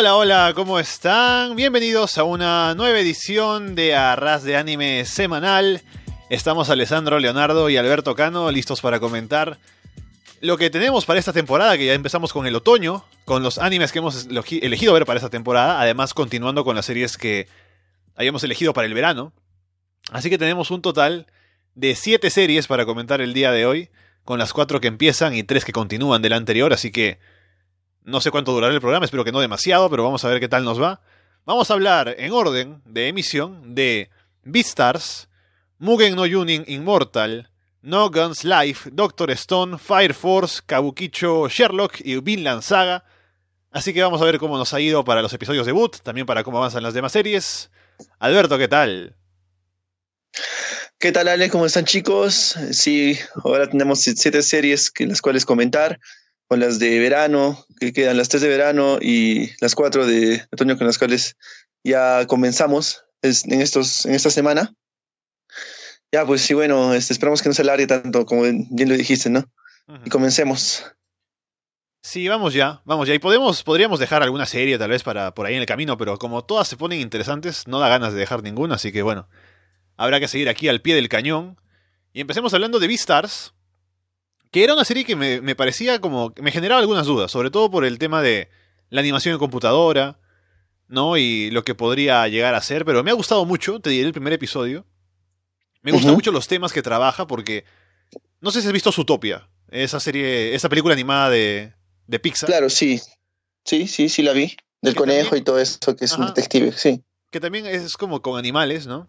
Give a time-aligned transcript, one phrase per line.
[0.00, 1.56] Hola, hola, ¿cómo están?
[1.56, 5.82] Bienvenidos a una nueva edición de Arras de Anime Semanal.
[6.30, 9.58] Estamos Alessandro Leonardo y Alberto Cano listos para comentar
[10.40, 13.92] lo que tenemos para esta temporada, que ya empezamos con el otoño, con los animes
[13.92, 17.46] que hemos elegido ver para esta temporada, además continuando con las series que
[18.16, 19.34] habíamos elegido para el verano.
[20.10, 21.26] Así que tenemos un total
[21.74, 23.90] de 7 series para comentar el día de hoy,
[24.24, 27.18] con las 4 que empiezan y 3 que continúan del anterior, así que
[28.04, 30.48] no sé cuánto durará el programa, espero que no demasiado, pero vamos a ver qué
[30.48, 31.00] tal nos va.
[31.44, 34.10] Vamos a hablar en orden de emisión de
[34.42, 35.28] Beastars,
[35.78, 37.50] Mugen no Yunin Immortal,
[37.82, 43.04] No Guns Life, Doctor Stone, Fire Force, Kabukicho Sherlock y Vinland Saga.
[43.70, 46.44] Así que vamos a ver cómo nos ha ido para los episodios debut, también para
[46.44, 47.70] cómo avanzan las demás series.
[48.18, 49.16] Alberto, ¿qué tal?
[50.98, 51.48] ¿Qué tal, Ale?
[51.48, 52.56] ¿Cómo están, chicos?
[52.72, 55.98] Sí, ahora tenemos siete series que las cuales comentar
[56.50, 60.76] con las de verano, que quedan las tres de verano y las cuatro de otoño
[60.76, 61.36] con las cuales
[61.84, 64.74] ya comenzamos en, estos, en esta semana.
[66.10, 69.30] Ya, pues sí, bueno, este, esperamos que no se alargue tanto como bien lo dijiste,
[69.30, 69.44] ¿no?
[70.04, 70.84] Y comencemos.
[72.02, 73.14] Sí, vamos ya, vamos ya.
[73.14, 76.18] Y podemos, podríamos dejar alguna serie tal vez para por ahí en el camino, pero
[76.18, 79.28] como todas se ponen interesantes, no da ganas de dejar ninguna, así que bueno,
[79.96, 81.60] habrá que seguir aquí al pie del cañón.
[82.12, 83.54] Y empecemos hablando de Beastars,
[84.50, 86.32] que era una serie que me, parecía como.
[86.40, 88.48] me generaba algunas dudas, sobre todo por el tema de
[88.88, 90.18] la animación en computadora,
[90.88, 91.16] ¿no?
[91.16, 94.12] Y lo que podría llegar a ser, pero me ha gustado mucho, te diré el
[94.12, 94.84] primer episodio.
[95.82, 97.64] Me gustan mucho los temas que trabaja porque.
[98.40, 101.74] No sé si has visto Zootopia, esa serie, esa película animada de,
[102.06, 102.48] de Pixar.
[102.48, 103.00] Claro, sí.
[103.64, 104.56] Sí, sí, sí la vi.
[104.82, 107.04] Del conejo y todo eso, que es un detective, sí.
[107.30, 109.08] Que también es como con animales, ¿no?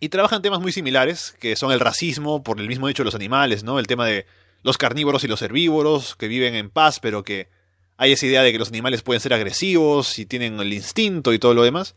[0.00, 3.14] Y trabajan temas muy similares, que son el racismo por el mismo hecho de los
[3.14, 3.78] animales, ¿no?
[3.78, 4.26] El tema de
[4.62, 7.48] los carnívoros y los herbívoros, que viven en paz, pero que
[7.96, 11.38] hay esa idea de que los animales pueden ser agresivos y tienen el instinto y
[11.38, 11.94] todo lo demás.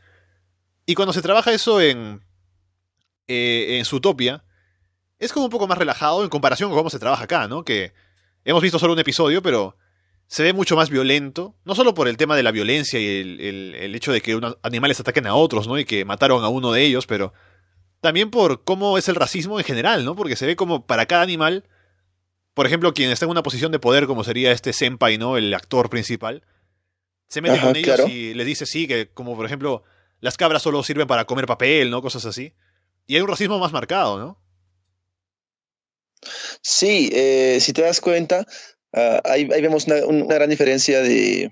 [0.85, 2.21] Y cuando se trabaja eso en,
[3.27, 4.43] eh, en Zootopia,
[5.19, 7.63] es como un poco más relajado en comparación con cómo se trabaja acá, ¿no?
[7.63, 7.93] Que
[8.43, 9.77] hemos visto solo un episodio, pero
[10.27, 13.75] se ve mucho más violento, no solo por el tema de la violencia y el,
[13.75, 15.79] el hecho de que unos animales ataquen a otros, ¿no?
[15.79, 17.33] Y que mataron a uno de ellos, pero
[18.01, 20.15] también por cómo es el racismo en general, ¿no?
[20.15, 21.63] Porque se ve como para cada animal
[22.55, 25.38] por ejemplo, quien está en una posición de poder, como sería este Senpai, ¿no?
[25.38, 26.41] El actor principal,
[27.27, 29.83] se mete con ellos y les dice sí, que como por ejemplo,
[30.21, 32.01] las cabras solo sirven para comer papel, ¿no?
[32.01, 32.53] Cosas así.
[33.07, 34.41] Y hay un racismo más marcado, ¿no?
[36.61, 38.47] Sí, eh, si te das cuenta,
[38.94, 39.99] ah, ahí, vemos una,
[40.35, 41.51] gran diferencia de,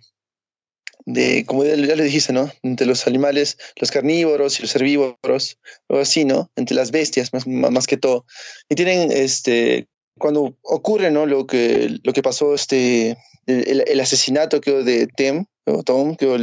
[1.06, 2.50] de, como ya, le dijiste, ¿no?
[2.62, 6.50] Entre los animales, los carnívoros y los herbívoros, o así, ¿no?
[6.56, 8.26] Entre las bestias, más, más que todo.
[8.70, 11.26] Y tienen este, cuando ocurre ¿no?
[11.26, 16.34] lo, que, lo que pasó, este, el, asesinato que de Tem, o Tom, que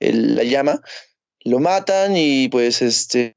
[0.00, 0.80] el, la llama,
[1.44, 3.36] lo matan y pues este,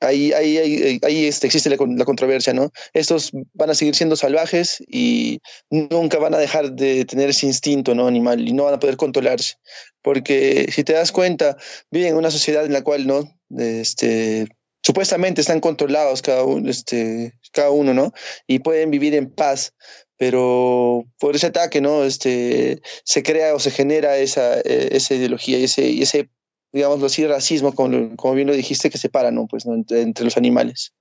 [0.00, 2.70] ahí, ahí, ahí, este, existe la, controversia, ¿no?
[2.92, 7.94] Estos van a seguir siendo salvajes y nunca van a dejar de tener ese instinto
[7.94, 8.06] ¿no?
[8.06, 9.54] animal y no van a poder controlarse.
[10.02, 11.56] Porque si te das cuenta,
[11.90, 13.24] viven en una sociedad en la cual no
[13.56, 14.48] este,
[14.84, 18.12] supuestamente están controlados cada uno, este, cada uno, ¿no?
[18.46, 19.74] Y pueden vivir en paz,
[20.18, 22.04] pero por ese ataque, ¿no?
[22.04, 26.28] Este, se crea o se genera esa, eh, esa ideología y ese, ese,
[26.70, 29.46] digámoslo así, racismo, como, como bien lo dijiste, que separa, ¿no?
[29.46, 29.74] Pues, ¿no?
[29.74, 30.92] Entre, los animales.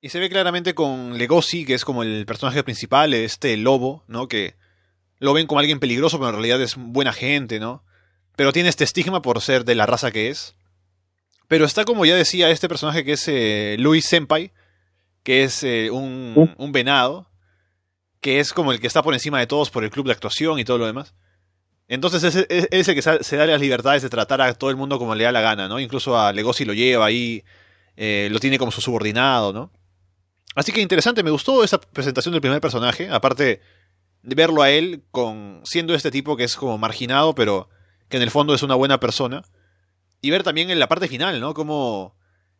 [0.00, 4.28] Y se ve claramente con Legosi, que es como el personaje principal, este lobo, ¿no?
[4.28, 4.54] Que
[5.18, 7.84] lo ven como alguien peligroso, pero en realidad es buena gente, ¿no?
[8.34, 10.56] Pero tiene este estigma por ser de la raza que es.
[11.54, 14.50] Pero está como ya decía este personaje que es eh, Luis Senpai,
[15.22, 17.30] que es eh, un, un, venado,
[18.20, 20.58] que es como el que está por encima de todos por el club de actuación
[20.58, 21.14] y todo lo demás.
[21.86, 24.98] Entonces es, es, el que se da las libertades de tratar a todo el mundo
[24.98, 25.78] como le da la gana, ¿no?
[25.78, 27.44] Incluso a Legosi lo lleva ahí,
[27.96, 29.70] eh, lo tiene como su subordinado, ¿no?
[30.56, 33.60] Así que interesante, me gustó esa presentación del primer personaje, aparte
[34.22, 37.68] de verlo a él con siendo este tipo que es como marginado, pero
[38.08, 39.44] que en el fondo es una buena persona
[40.24, 41.52] y ver también en la parte final, ¿no?
[41.52, 42.16] Como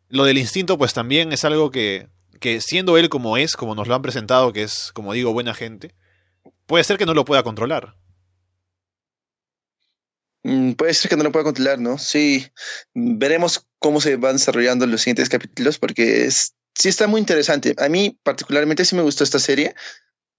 [0.07, 2.09] lo del instinto, pues también es algo que,
[2.39, 5.55] que siendo él como es, como nos lo han presentado, que es, como digo, buena
[5.55, 5.95] gente,
[6.67, 7.95] puede ser que no lo pueda controlar.
[10.43, 11.97] Mm, puede ser que no lo pueda controlar, ¿no?
[11.97, 12.45] Sí,
[12.93, 17.73] veremos cómo se van desarrollando los siguientes capítulos, porque es, sí está muy interesante.
[17.79, 19.73] A mí particularmente sí me gustó esta serie,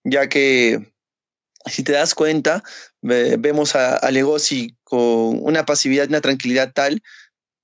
[0.05, 0.95] ya que
[1.67, 2.63] si te das cuenta,
[3.03, 7.03] vemos a, a, Legosi con una pasividad, una tranquilidad tal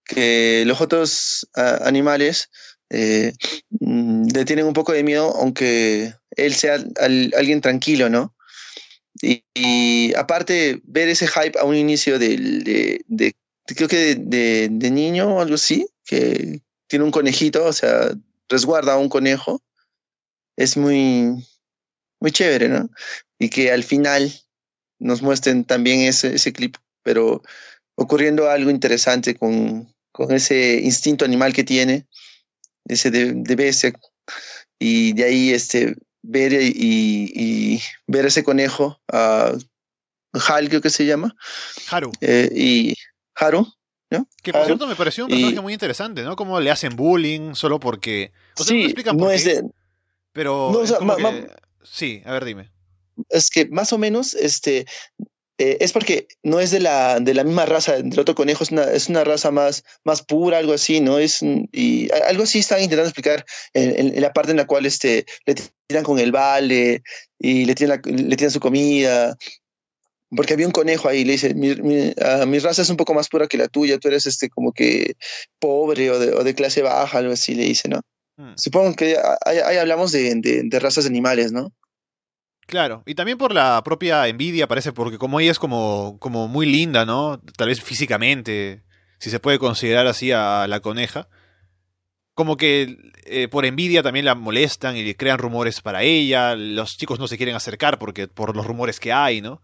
[0.05, 2.51] que los otros animales
[2.95, 3.33] eh,
[3.81, 8.35] mm, le tienen un poco de miedo, aunque él sea alguien tranquilo, ¿no?
[9.23, 13.35] Y, aparte, ver ese hype a un inicio de, de,
[13.65, 18.11] creo que de, niño o algo así, que tiene un conejito, o sea,
[18.49, 19.63] resguarda a un conejo,
[20.57, 21.47] es muy,
[22.21, 22.91] muy chévere, ¿no?
[23.43, 24.33] Y que al final
[25.01, 27.43] nos muestren también ese, ese clip, pero
[27.97, 32.07] ocurriendo algo interesante con, con ese instinto animal que tiene,
[32.85, 33.93] ese de, de bestia,
[34.79, 36.71] y de ahí este, ver y,
[37.35, 39.59] y ver ese conejo, uh,
[40.47, 41.35] Hal creo que se llama.
[41.91, 42.13] Haru.
[42.21, 42.95] Eh, y
[43.35, 43.67] Haru,
[44.09, 44.29] ¿no?
[44.41, 46.37] Que por cierto me pareció un personaje muy interesante, ¿no?
[46.37, 48.31] Como le hacen bullying solo porque...
[48.57, 49.65] O sea, sí, no, es de...
[50.33, 50.85] Pero...
[51.83, 52.72] Sí, a ver, dime.
[53.29, 54.87] Es que más o menos, este,
[55.59, 58.73] eh, es porque no es de la, de la misma raza del otro conejo, es
[58.73, 61.19] una, es una raza más, más pura, algo así, ¿no?
[61.19, 63.45] Es, y algo así están intentando explicar
[63.75, 65.55] en, la parte en la cual este, le
[65.87, 67.03] tiran con el vale
[67.39, 69.37] y le tiran, le tiran su comida.
[70.35, 73.29] Porque había un conejo ahí, le dice, mi, mi, ah, raza es un poco más
[73.29, 75.15] pura que la tuya, tú eres este como que
[75.61, 78.01] pobre o de, o de clase baja, algo así, le dice, ¿no?
[78.39, 78.55] Hmm.
[78.57, 81.73] Supongo que ahí, hablamos de, de, de razas de animales, ¿no?
[82.67, 86.67] Claro, y también por la propia envidia, parece, porque como ella es como, como muy
[86.67, 87.41] linda, ¿no?
[87.57, 88.83] Tal vez físicamente,
[89.19, 91.29] si se puede considerar así a la coneja.
[92.35, 96.97] Como que eh, por envidia también la molestan y le crean rumores para ella, los
[96.97, 99.61] chicos no se quieren acercar porque por los rumores que hay, ¿no?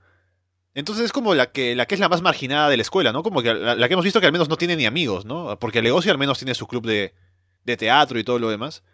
[0.75, 3.23] Entonces es como la que, la que es la más marginada de la escuela, ¿no?
[3.23, 5.59] Como que la, que hemos visto que al menos no tiene ni amigos, ¿no?
[5.59, 7.15] Porque Legocio al menos tiene su club de,
[7.65, 8.85] de teatro y todo lo demás.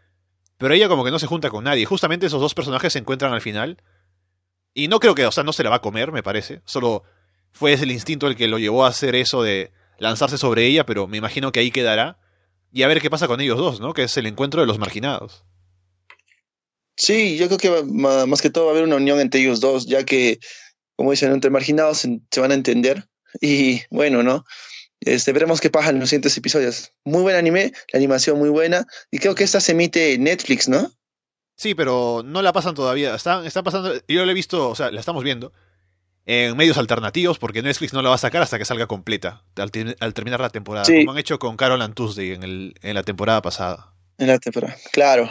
[0.56, 1.84] Pero ella como que no se junta con nadie.
[1.84, 3.82] Justamente esos dos personajes se encuentran al final
[4.74, 6.60] y no creo que, o sea, no se la va a comer, me parece.
[6.64, 7.04] Solo
[7.52, 10.84] fue ese el instinto el que lo llevó a hacer eso de lanzarse sobre ella,
[10.84, 12.18] pero me imagino que ahí quedará.
[12.72, 13.94] Y a ver qué pasa con ellos dos, ¿no?
[13.94, 15.44] Que es el encuentro de los marginados.
[16.96, 19.86] Sí, yo creo que más que todo va a haber una unión entre ellos dos,
[19.86, 20.40] ya que,
[20.96, 23.08] como dicen, entre marginados se van a entender.
[23.40, 24.44] Y bueno, ¿no?
[25.00, 26.92] Este, veremos qué pasa en los siguientes episodios.
[27.04, 28.86] Muy buen anime, la animación muy buena.
[29.10, 30.90] Y creo que esta se emite en Netflix, ¿no?
[31.56, 33.14] Sí, pero no la pasan todavía.
[33.14, 33.94] Están, está pasando.
[34.08, 35.52] Yo la he visto, o sea, la estamos viendo
[36.26, 39.70] en medios alternativos porque Netflix no la va a sacar hasta que salga completa, al,
[40.14, 43.42] terminar la temporada, como han hecho con Carol and Tuesday en, el, en la temporada
[43.42, 43.92] pasada.
[44.18, 45.30] En la temporada, claro.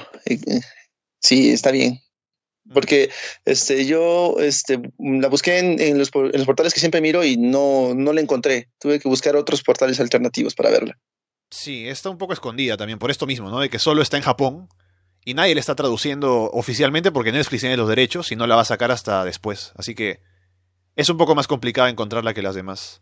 [1.19, 1.99] Sí, está bien.
[2.71, 3.09] Porque
[3.43, 7.93] este, yo este, la busqué en, los, en los portales que siempre miro y no,
[7.93, 8.69] no la encontré.
[8.79, 10.97] Tuve que buscar otros portales alternativos para verla.
[11.49, 13.59] Sí, está un poco escondida también por esto mismo, ¿no?
[13.59, 14.69] De que solo está en Japón
[15.25, 18.61] y nadie le está traduciendo oficialmente porque Netflix tiene los derechos y no la va
[18.61, 19.71] a sacar hasta después.
[19.75, 20.19] Así que
[20.95, 23.01] es un poco más complicado encontrarla que las demás.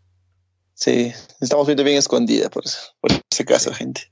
[0.74, 2.64] Sí, estamos viendo bien escondida por,
[3.00, 4.10] por ese caso, gente.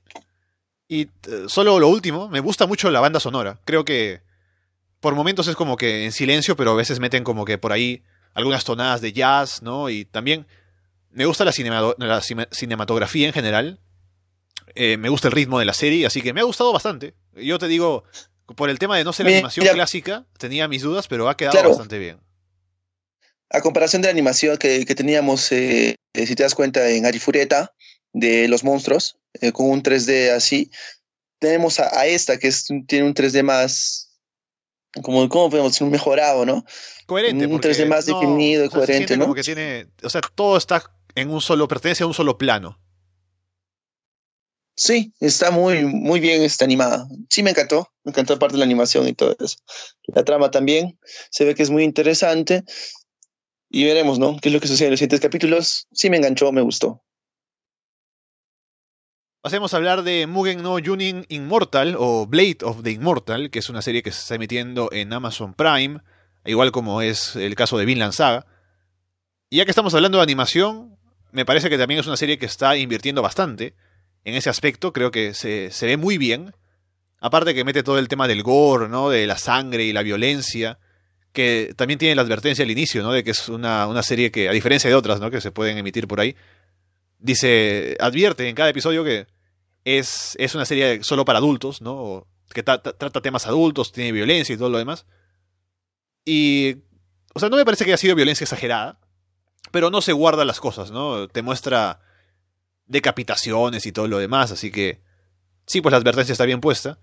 [0.87, 3.59] Y eh, solo lo último, me gusta mucho la banda sonora.
[3.65, 4.21] Creo que
[4.99, 8.03] por momentos es como que en silencio, pero a veces meten como que por ahí
[8.33, 9.89] algunas tonadas de jazz, ¿no?
[9.89, 10.45] Y también
[11.09, 13.79] me gusta la, la cinematografía en general.
[14.75, 17.13] Eh, me gusta el ritmo de la serie, así que me ha gustado bastante.
[17.33, 18.03] Yo te digo,
[18.55, 21.69] por el tema de no ser la animación clásica, tenía mis dudas, pero ha quedado
[21.69, 22.19] bastante bien.
[23.49, 27.73] A comparación de la animación que, teníamos, eh, eh, si te das cuenta, en Arifureta,
[28.13, 29.17] de los monstruos,
[29.53, 30.69] con un 3D así,
[31.39, 32.51] tenemos a, esta que
[32.87, 34.11] tiene un 3D más,
[35.01, 35.85] como, ¿cómo podemos decir?
[35.85, 36.63] Un mejorado, ¿no?
[37.07, 37.47] Coherente.
[37.47, 39.23] Un 3D más definido y coherente, ¿no?
[39.25, 40.83] Como que tiene, o sea, todo está
[41.15, 42.79] en un solo, pertenece a un solo plano.
[44.75, 47.07] Sí, está muy, muy bien está animada.
[47.29, 47.91] Sí, me encantó.
[48.03, 49.57] Me encantó parte de la animación y todo eso.
[50.07, 50.97] La trama también
[51.29, 52.63] se ve que es muy interesante.
[53.69, 54.37] Y veremos, ¿no?
[54.41, 55.87] ¿Qué es lo que sucede en los siguientes capítulos?
[55.91, 57.03] Sí, me enganchó, me gustó.
[59.41, 63.69] Pasemos a hablar de Mugen no Junin Immortal o Blade of the Immortal, que es
[63.69, 65.99] una serie que se está emitiendo en Amazon Prime,
[66.45, 68.45] igual como es el caso de Vinland Saga.
[69.49, 70.97] Y ya que estamos hablando de animación,
[71.31, 73.75] me parece que también es una serie que está invirtiendo bastante
[74.23, 76.53] en ese aspecto, creo que se, se ve muy bien.
[77.19, 79.09] Aparte que mete todo el tema del gore, ¿no?
[79.09, 80.79] De la sangre y la violencia.
[81.33, 83.11] Que también tiene la advertencia al inicio, ¿no?
[83.11, 85.31] De que es una, una serie que, a diferencia de otras, ¿no?
[85.31, 86.35] Que se pueden emitir por ahí.
[87.19, 89.27] Dice, advierte en cada episodio que
[89.85, 92.27] es, es una serie solo para adultos, ¿no?
[92.53, 95.05] Que trata temas adultos, tiene violencia y todo lo demás.
[96.25, 96.77] Y.
[97.33, 98.99] O sea, no me parece que haya sido violencia exagerada.
[99.71, 101.29] Pero no se guarda las cosas, ¿no?
[101.29, 102.01] Te muestra
[102.91, 105.01] decapitaciones y todo lo demás, así que
[105.65, 106.99] sí, pues la advertencia está bien puesta.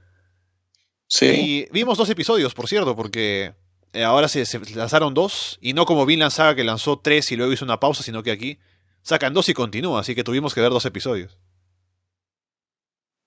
[1.06, 1.26] Sí.
[1.26, 3.54] Y vimos dos episodios, por cierto, porque
[3.92, 7.52] eh, ahora se, lanzaron dos, y no como Vinland Saga que lanzó tres y luego
[7.52, 8.58] hizo una pausa, sino que aquí
[9.02, 11.38] sacan dos y continúa, así que tuvimos que ver dos episodios.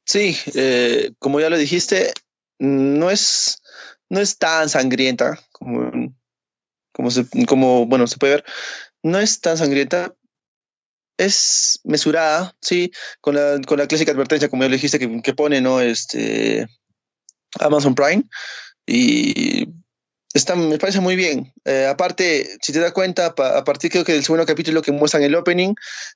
[0.06, 2.14] Sí, eh, como ya lo dijiste,
[2.60, 3.62] no es,
[4.10, 6.14] no es tan sangrienta como,
[6.92, 8.46] como, se, como bueno, se puede ver,
[9.02, 10.14] no es tan sangrienta,
[11.26, 15.62] es mesurada, sí, con la, con la clásica advertencia, como ya dijiste, que, que pone,
[15.62, 15.82] ¿no?
[15.82, 16.68] Este,
[17.60, 18.24] Amazon Prime.
[18.88, 19.68] Y
[20.34, 21.54] está, me parece muy bien.
[21.66, 25.24] Eh, aparte, si te das cuenta, a partir creo que del segundo capítulo que muestran
[25.24, 25.76] el opening,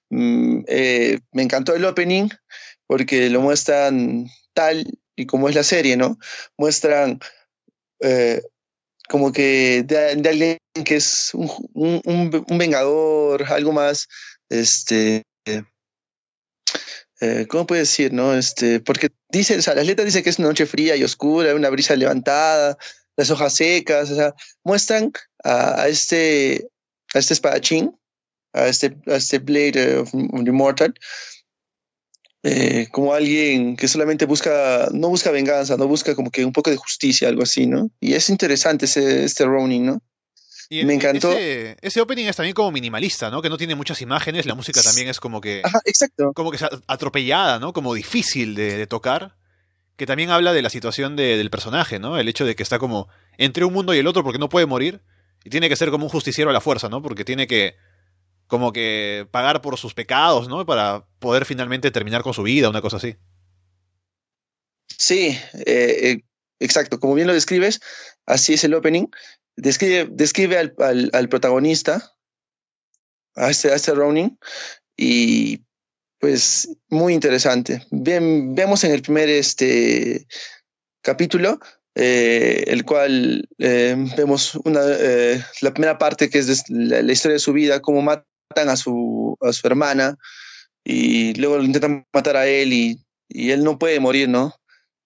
[0.10, 2.30] mm, eh, me encantó el opening
[2.88, 4.86] porque lo muestran tal
[5.16, 6.18] y como es la serie, ¿no?
[6.58, 7.20] Muestran
[8.02, 8.42] eh,
[9.08, 11.50] como que de, alguien que es un,
[12.04, 14.08] un, vengador, algo más,
[14.50, 15.24] este,
[17.22, 18.34] eh, ¿cómo puede decir, no?
[18.34, 21.56] Este, porque dice, o sea, las letras dicen que es una noche fría y oscura,
[21.56, 22.78] una brisa levantada,
[23.16, 24.34] las hojas secas, o sea,
[24.64, 25.12] muestran
[25.44, 26.68] a, este,
[27.14, 27.98] a este espadachín,
[28.54, 30.94] a este, a este Blade of, of Immortal,
[32.44, 36.70] eh, como alguien que solamente busca, no busca venganza, no busca como que un poco
[36.70, 37.90] de justicia, algo así, ¿no?
[38.00, 40.02] Y es interesante ese, este Ronin, ¿no?
[40.69, 41.31] Y me encantó.
[41.31, 43.41] Ese, ese, opening es también como minimalista, ¿no?
[43.41, 45.62] Que no tiene muchas imágenes, la música también es como que.
[45.63, 46.34] Ajá, exacto.
[46.34, 46.57] Como que
[46.88, 47.74] atropellada, ¿no?
[47.74, 49.36] Como difícil de, de tocar.
[49.95, 52.17] Que también habla de la situación de, del personaje, ¿no?
[52.17, 53.07] El hecho de que está como
[53.38, 55.01] entre un mundo y el otro porque no puede morir.
[55.43, 57.01] Y tiene que ser como un justiciero a la fuerza, ¿no?
[57.01, 57.75] Porque tiene que.
[58.48, 60.65] Como que pagar por sus pecados, ¿no?
[60.65, 63.15] Para poder finalmente terminar con su vida, una cosa así.
[64.88, 66.22] Sí, eh, eh,
[66.60, 67.00] exacto.
[67.00, 67.79] Como bien lo describes,
[68.25, 69.07] así es el opening
[69.56, 72.14] describe, describe al, al, protagonista,
[73.36, 74.38] a este, a este Ronin,
[74.98, 75.64] y
[76.20, 77.86] pues muy interesante.
[77.92, 80.26] Bien, vemos en el primer este,
[81.02, 81.60] capítulo,
[81.96, 87.40] eh, el cual eh, vemos una, eh, la primera parte que es la, historia de
[87.40, 90.18] su vida, cómo matan a su, a su hermana
[90.84, 94.54] y luego intentan matar a él y, y él no puede morir, ¿no?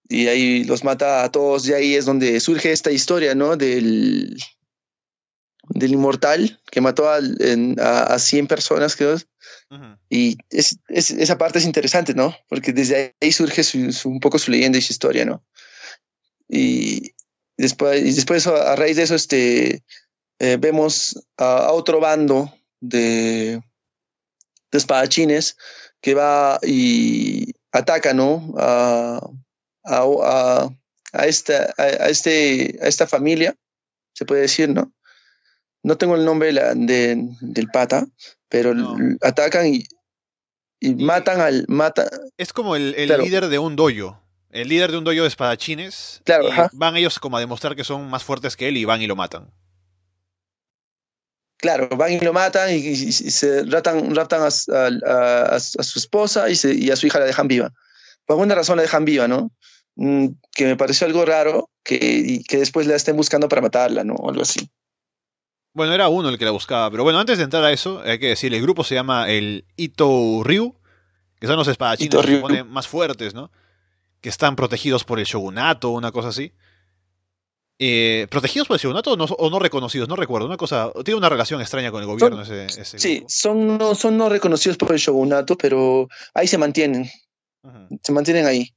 [0.10, 3.56] Y ahí los mata a todos y ahí es donde surge esta historia, ¿no?
[3.56, 4.36] Del,
[5.70, 7.20] del inmortal que mató a,
[7.78, 9.16] a, a 100 personas, creo.
[9.70, 10.00] Uh -huh.
[10.10, 12.36] Y es, es, esa parte es interesante, ¿no?
[12.50, 15.46] Porque desde ahí surge su, su, un poco su leyenda y su historia, ¿no?
[16.48, 17.14] Y
[17.56, 19.84] después, y después a raíz de eso, este,
[20.40, 22.52] eh, vemos a, a, otro bando
[22.82, 23.62] de,
[24.72, 25.56] de espadachines
[26.02, 28.56] que va y ataca, ¿no?
[28.58, 29.22] A,
[29.90, 30.70] a, a,
[31.14, 33.56] a, esta, a, este, a esta familia,
[34.14, 34.94] se puede decir, ¿no?
[35.82, 38.06] No tengo el nombre de la, de, del pata,
[38.50, 38.96] pero no.
[39.22, 39.84] atacan y,
[40.80, 41.66] y, y, matan al...
[41.68, 43.24] Mata, es como el, el claro.
[43.24, 44.22] líder de un doyo.
[44.50, 46.22] El líder de un doyo de espadachines.
[46.26, 49.08] Claro, van ellos como a demostrar que son más fuertes que él y van y
[49.08, 49.54] lo matan.
[51.58, 56.00] Claro, van y lo matan y, y se raptan, raptan a, a, a, a, su
[56.00, 57.72] esposa y, se, y a su hija la dejan viva.
[58.26, 59.52] Por alguna razón la dejan viva, ¿no?
[59.96, 64.16] Mm, que me pareció algo raro que, que después la estén buscando para matarla, ¿no?
[64.16, 64.70] O algo así.
[65.74, 68.20] Bueno, era uno el que la buscaba, pero bueno, antes de entrar a eso, hay
[68.20, 70.76] que decir, el grupo se llama el Ito Ryu,
[71.40, 73.52] que son los espadachines que se ponen más fuertes, ¿no?
[74.20, 76.54] Que están protegidos por el shogunato, una cosa así.
[77.78, 80.10] Eh, ¿Protegidos por el shogunato o no, o no, reconocidos?
[80.10, 83.24] No recuerdo, una cosa, tiene una relación extraña con el gobierno son, ese, ese Sí,
[83.30, 87.10] son no, son no reconocidos por el shogunato, pero ahí se mantienen,
[88.04, 88.74] se mantienen ahí.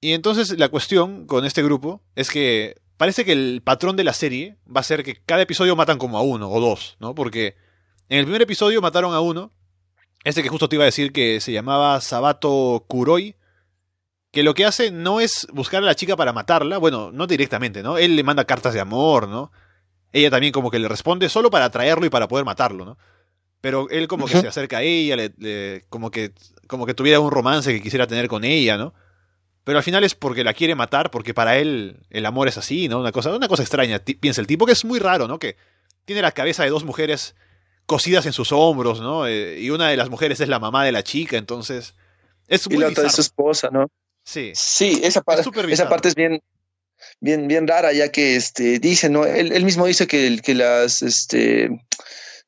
[0.00, 4.12] Y entonces la cuestión con este grupo es que parece que el patrón de la
[4.14, 7.14] serie va a ser que cada episodio matan como a uno o dos, ¿no?
[7.14, 7.56] Porque
[8.08, 9.52] en el primer episodio mataron a uno,
[10.24, 13.36] este que justo te iba a decir que se llamaba Sabato Kuroi,
[14.32, 17.82] que lo que hace no es buscar a la chica para matarla, bueno, no directamente,
[17.82, 17.98] ¿no?
[17.98, 19.50] Él le manda cartas de amor, ¿no?
[20.12, 22.98] Ella también como que le responde solo para atraerlo y para poder matarlo, ¿no?
[23.60, 24.42] Pero él como que uh -huh.
[24.42, 26.32] se acerca a ella, le, le, como, que,
[26.66, 28.94] como que tuviera un romance que quisiera tener con ella, ¿no?
[29.64, 32.88] Pero al final es porque la quiere matar, porque para él el amor es así,
[32.88, 33.00] ¿no?
[33.00, 35.38] Una cosa, una cosa extraña, piensa el tipo, que es muy raro, ¿no?
[35.38, 35.56] Que
[36.04, 37.34] tiene la cabeza de dos mujeres
[37.86, 39.26] cosidas en sus hombros, ¿no?
[39.26, 41.94] Eh, y una de las mujeres es la mamá de la chica, entonces
[42.48, 43.86] es muy Y la otra es su esposa, ¿no?
[44.24, 44.52] Sí.
[44.54, 46.40] Sí, esa, par esa parte es bien,
[47.20, 49.24] bien, bien rara, ya que este, dice, ¿no?
[49.24, 51.70] Él, él mismo dice que, que las, este,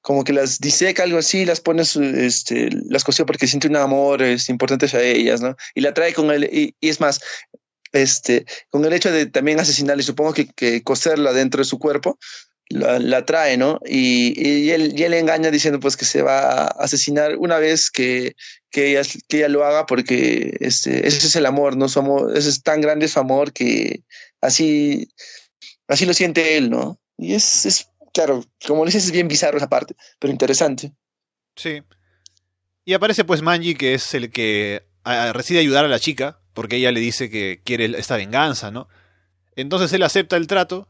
[0.03, 4.21] como que las diseca, algo así, las pone, este, las cosió porque siente un amor
[4.21, 5.57] es, importante hacia ellas, ¿no?
[5.75, 7.21] Y la trae con él, y, es más,
[7.93, 12.19] este, con el hecho de también asesinarla, y supongo que, coserla dentro de su cuerpo,
[12.69, 13.79] la, la trae, ¿no?
[13.85, 17.91] Y, y, él, y él engaña diciendo pues que se va a asesinar una vez
[17.91, 18.35] que,
[18.71, 21.87] que, ella, que ella lo haga porque este, ese es el amor, ¿no?
[22.35, 24.03] Ese es tan grande su amor que
[24.41, 25.09] así,
[25.87, 26.99] así lo siente él, ¿no?
[27.19, 30.93] Y es claro, como dices, es bien bizarro esa parte, pero interesante.
[31.57, 31.83] Sí.
[32.85, 34.87] Y aparece pues Manji, que es el que
[35.35, 38.89] decide ayudar a la chica, porque ella le dice que quiere esta venganza, ¿no?
[39.57, 40.89] Entonces él acepta el trato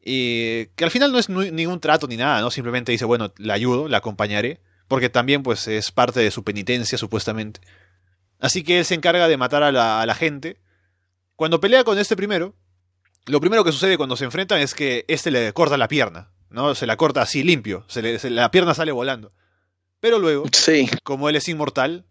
[0.00, 2.50] Y que al final no es ningún trato ni nada, ¿no?
[2.50, 6.98] Simplemente dice, bueno, la ayudo, la acompañaré, porque también pues es parte de su penitencia
[6.98, 7.60] supuestamente.
[8.40, 10.60] Así que él se encarga de matar a la, a la gente.
[11.36, 12.54] Cuando pelea con este primero,
[13.26, 16.74] lo primero que sucede cuando se enfrentan es que este le corta la pierna, ¿no?
[16.74, 19.32] Se la corta así limpio, se la pierna sale volando.
[20.00, 20.88] Pero luego, sí.
[21.02, 22.06] como él es inmortal,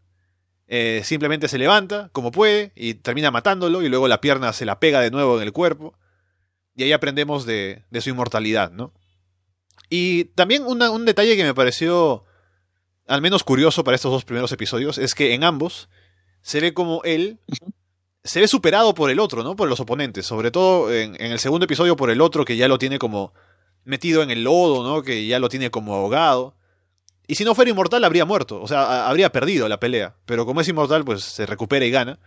[0.67, 4.79] eh, simplemente se levanta como puede y termina matándolo y luego la pierna se la
[4.79, 5.97] pega de nuevo en el cuerpo.
[6.75, 8.93] Y ahí aprendemos de, de su inmortalidad, ¿no?
[9.89, 12.25] Y también un detalle que me pareció
[13.07, 15.89] al menos curioso para estos dos primeros episodios es que en ambos
[16.41, 17.39] se ve como él
[18.23, 19.55] se ve superado por el otro, ¿no?
[19.55, 20.25] Por los oponentes.
[20.25, 23.33] Sobre todo en, en, el segundo episodio por el otro que ya lo tiene como
[23.87, 25.01] metido en el lodo, ¿no?
[25.01, 26.55] Que ya lo tiene como ahogado.
[27.25, 28.61] Y si no fuera inmortal, habría muerto.
[28.61, 30.15] O sea, habría perdido la pelea.
[30.25, 32.19] Pero como es inmortal, pues se recupera y gana.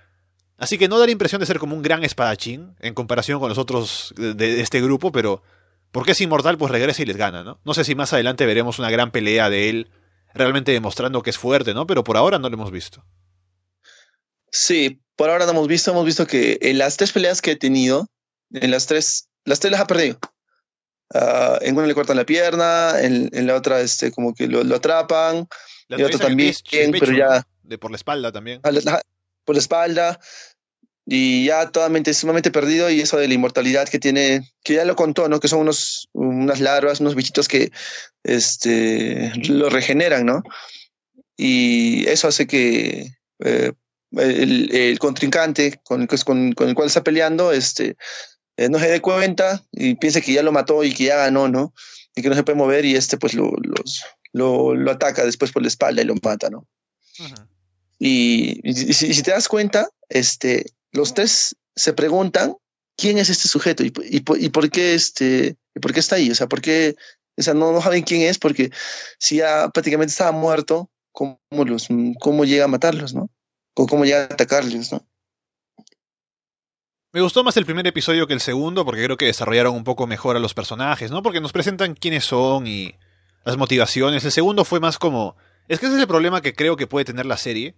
[0.58, 3.48] Así que no da la impresión de ser como un gran espadachín en comparación con
[3.48, 5.42] los otros de este grupo, pero
[5.90, 7.60] porque es inmortal, pues regresa y les gana, ¿no?
[7.64, 9.90] No sé si más adelante veremos una gran pelea de él,
[10.34, 11.86] realmente demostrando que es fuerte, ¿no?
[11.86, 13.04] Pero por ahora no lo hemos visto.
[14.52, 15.90] Sí, por ahora no hemos visto.
[15.92, 18.06] Hemos visto que en las tres peleas que he tenido,
[18.52, 20.18] en las tres, las tres las ha perdido.
[21.12, 24.62] Uh, en una le cortan la pierna, en, en la otra este, como que lo,
[24.62, 25.48] lo atrapan,
[25.88, 27.46] la y otra también, pecho, pero ya...
[27.62, 28.60] De por la espalda también.
[28.62, 30.20] Por la espalda.
[31.06, 34.94] Y ya totalmente, sumamente perdido y eso de la inmortalidad que tiene, que ya lo
[34.94, 35.40] contó, ¿no?
[35.40, 37.72] Que son unos, unas larvas, unos bichitos que
[38.22, 40.44] este, lo regeneran, ¿no?
[41.36, 43.72] Y eso hace que eh,
[44.12, 47.96] el, el, contrincante con, con, con, el cual está peleando este,
[48.60, 51.48] eh, no se dé cuenta y piense que ya lo mató y que ya ganó,
[51.48, 51.72] ¿no?
[52.14, 55.50] Y que no se puede mover y este pues lo, los, lo, lo ataca después
[55.50, 56.66] por la espalda y lo mata, ¿no?
[57.98, 62.54] Y, y, si, si, te das cuenta, este, los tres se preguntan
[62.98, 66.30] quién es este sujeto y, y, y, por qué este, y por qué está ahí,
[66.30, 66.96] o sea, por qué,
[67.38, 68.70] o sea, no, no saben quién es porque
[69.18, 71.88] si ya prácticamente estaba muerto, ¿cómo, los,
[72.20, 73.30] cómo llega a matarlos, no?
[73.74, 75.06] O cómo llega a atacarlos, ¿no?
[77.12, 80.06] Me gustó más el primer episodio que el segundo porque creo que desarrollaron un poco
[80.06, 81.24] mejor a los personajes, ¿no?
[81.24, 82.94] Porque nos presentan quiénes son y
[83.44, 84.24] las motivaciones.
[84.24, 85.34] El segundo fue más como...
[85.66, 87.74] Es que ese es el problema que creo que puede tener la serie.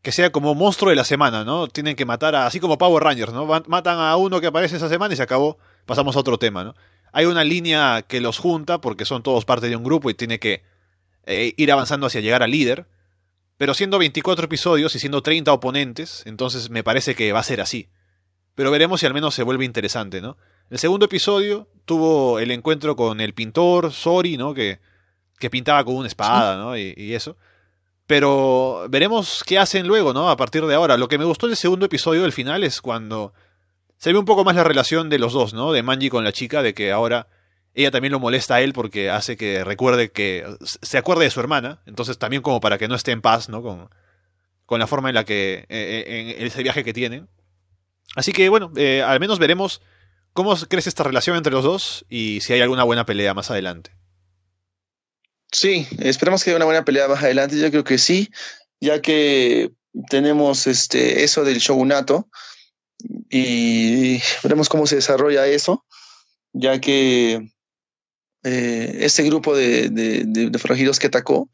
[0.00, 1.68] Que sea como monstruo de la semana, ¿no?
[1.68, 2.46] Tienen que matar a...
[2.46, 3.44] Así como Power Rangers, ¿no?
[3.44, 5.58] Matan a uno que aparece esa semana y se acabó.
[5.84, 6.74] Pasamos a otro tema, ¿no?
[7.12, 10.38] Hay una línea que los junta porque son todos parte de un grupo y tiene
[10.38, 10.62] que
[11.26, 12.86] eh, ir avanzando hacia llegar al líder.
[13.58, 17.60] Pero siendo 24 episodios y siendo 30 oponentes, entonces me parece que va a ser
[17.60, 17.90] así
[18.60, 20.36] pero veremos si al menos se vuelve interesante, ¿no?
[20.68, 24.52] El segundo episodio tuvo el encuentro con el pintor Sori, ¿no?
[24.52, 24.80] Que,
[25.38, 26.76] que pintaba con una espada, ¿no?
[26.76, 27.38] Y, y, eso.
[28.06, 30.28] Pero veremos qué hacen luego, ¿no?
[30.28, 30.98] A partir de ahora.
[30.98, 33.32] Lo que me gustó del segundo episodio, del final, es cuando
[33.96, 35.72] se ve un poco más la relación de los dos, ¿no?
[35.72, 37.28] De Manji con la chica, de que ahora
[37.72, 41.40] ella también lo molesta a él porque hace que recuerde que se acuerde de su
[41.40, 43.62] hermana, entonces también como para que no esté en paz, ¿no?
[43.62, 43.88] Con,
[44.66, 47.26] con la forma en la que, eh, en ese viaje que tienen.
[48.16, 49.80] Así que bueno, eh, al menos veremos
[50.32, 53.92] cómo crece esta relación entre los dos y si hay alguna buena pelea más adelante.
[55.52, 57.58] Sí, esperemos que haya una buena pelea más adelante.
[57.58, 58.30] Yo creo que sí,
[58.80, 59.72] ya que
[60.08, 62.28] tenemos este eso del shogunato
[63.28, 65.84] y veremos cómo se desarrolla eso,
[66.52, 67.52] ya que
[68.44, 71.50] eh, este grupo de, de, de, de, forajidos que atacó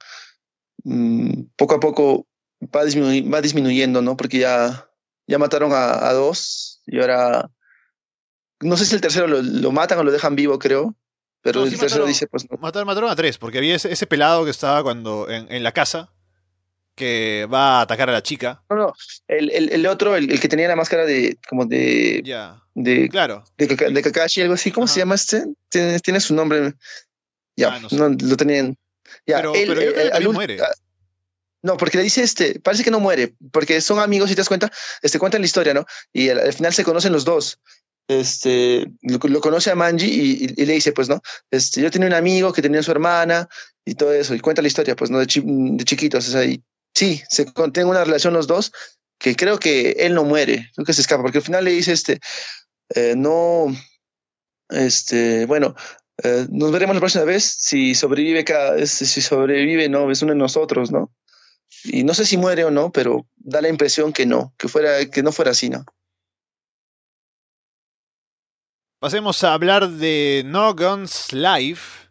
[0.84, 2.26] mmm, poco a poco
[2.62, 2.84] va
[3.40, 4.16] disminuyendo, ¿no?
[4.16, 4.85] Porque ya
[5.26, 7.50] ya mataron a, a, dos y ahora
[8.60, 10.94] no sé si el tercero lo, lo matan o lo dejan vivo, creo.
[11.42, 12.56] Pero no, el sí tercero mataron, dice, pues no.
[12.58, 15.72] Mataron, mataron a tres, porque había ese, ese pelado que estaba cuando en, en, la
[15.72, 16.12] casa
[16.94, 18.62] que va a atacar a la chica.
[18.70, 18.92] No, no,
[19.28, 23.08] el, el, el otro, el, el, que tenía la máscara de como de ya de
[23.08, 24.94] claro de, de Kakashi algo así, ¿cómo Ajá.
[24.94, 25.44] se llama este?
[25.68, 26.74] Tiene, tiene su nombre.
[27.54, 27.96] Ya, ah, no, sé.
[27.96, 28.76] no, lo tenían.
[29.26, 30.58] Ya, pero, él, pero yo creo que él, muere.
[31.66, 34.46] No, porque le dice este, parece que no muere, porque son amigos, si te das
[34.46, 34.70] cuenta,
[35.02, 35.84] este, cuentan la historia, ¿no?
[36.12, 37.58] Y al, al final se conocen los dos.
[38.06, 41.20] Este, lo, conoce a Manji y, le dice, pues, ¿no?
[41.50, 43.48] Este, yo tenía un amigo que tenía su hermana
[43.84, 45.18] y todo eso, y cuenta la historia, pues, ¿no?
[45.18, 46.62] De, chi, de chiquitos, o sea, y
[46.94, 48.70] sí, se tienen una relación los dos,
[49.18, 51.90] que creo que él no muere, creo que se escapa, porque al final le dice,
[51.90, 52.20] este,
[52.94, 53.74] eh, no,
[54.68, 55.74] este, bueno,
[56.22, 60.38] eh, nos veremos la próxima vez si sobrevive cada, si sobrevive, no, es uno de
[60.38, 61.10] nosotros, ¿no?
[61.84, 65.04] Y no sé si muere o no, pero da la impresión que no, que, fuera,
[65.10, 65.84] que no fuera así, ¿no?
[68.98, 72.08] Pasemos a hablar de No Guns Life,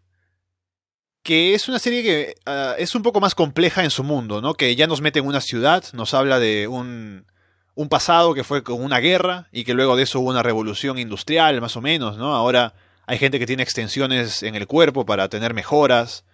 [1.23, 4.53] que es una serie que uh, es un poco más compleja en su mundo, ¿no?
[4.53, 7.25] Que ya nos mete en una ciudad, nos habla de un,
[7.73, 10.99] un pasado que fue con una guerra y que luego de eso hubo una revolución
[10.99, 12.35] industrial, más o menos, ¿no?
[12.35, 12.73] Ahora
[13.07, 16.25] Hay gente que tiene extensiones en el cuerpo para tener mejoras.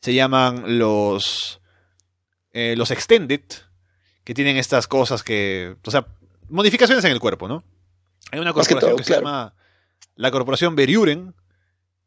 [0.00, 1.60] Se llaman los.
[2.54, 3.42] Eh, los Extended,
[4.22, 5.76] que tienen estas cosas que.
[5.84, 6.06] O sea,
[6.48, 7.64] modificaciones en el cuerpo, ¿no?
[8.30, 9.54] Hay una corporación que se llama
[10.14, 11.34] la Corporación Beriuren,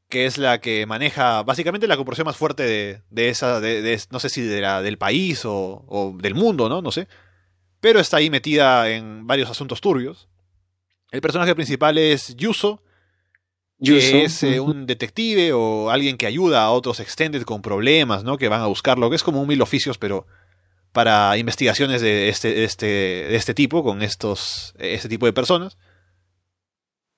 [0.10, 4.30] que es la que maneja básicamente la corporación más fuerte de, esa, de, no sé
[4.30, 6.82] si de la, del país o, o, del mundo, ¿no?
[6.82, 7.08] No sé.
[7.82, 10.30] Pero está ahí metida en varios asuntos turbios.
[11.12, 12.82] El personaje principal es Yuso,
[13.84, 18.38] que es eh, un detective o alguien que ayuda a otros extended con problemas, ¿no?
[18.38, 20.26] Que van a buscarlo, que es como un mil oficios, pero
[20.92, 25.78] para investigaciones de este, este, de este tipo, con estos, este tipo de personas.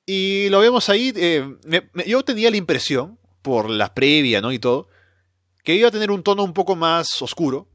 [0.06, 1.14] Y lo vemos ahí.
[1.16, 1.46] Eh,
[2.06, 4.52] yo tenía la impresión, por la previa, ¿no?
[4.52, 4.90] Y todo,
[5.64, 7.68] que iba a tener un tono un poco más oscuro.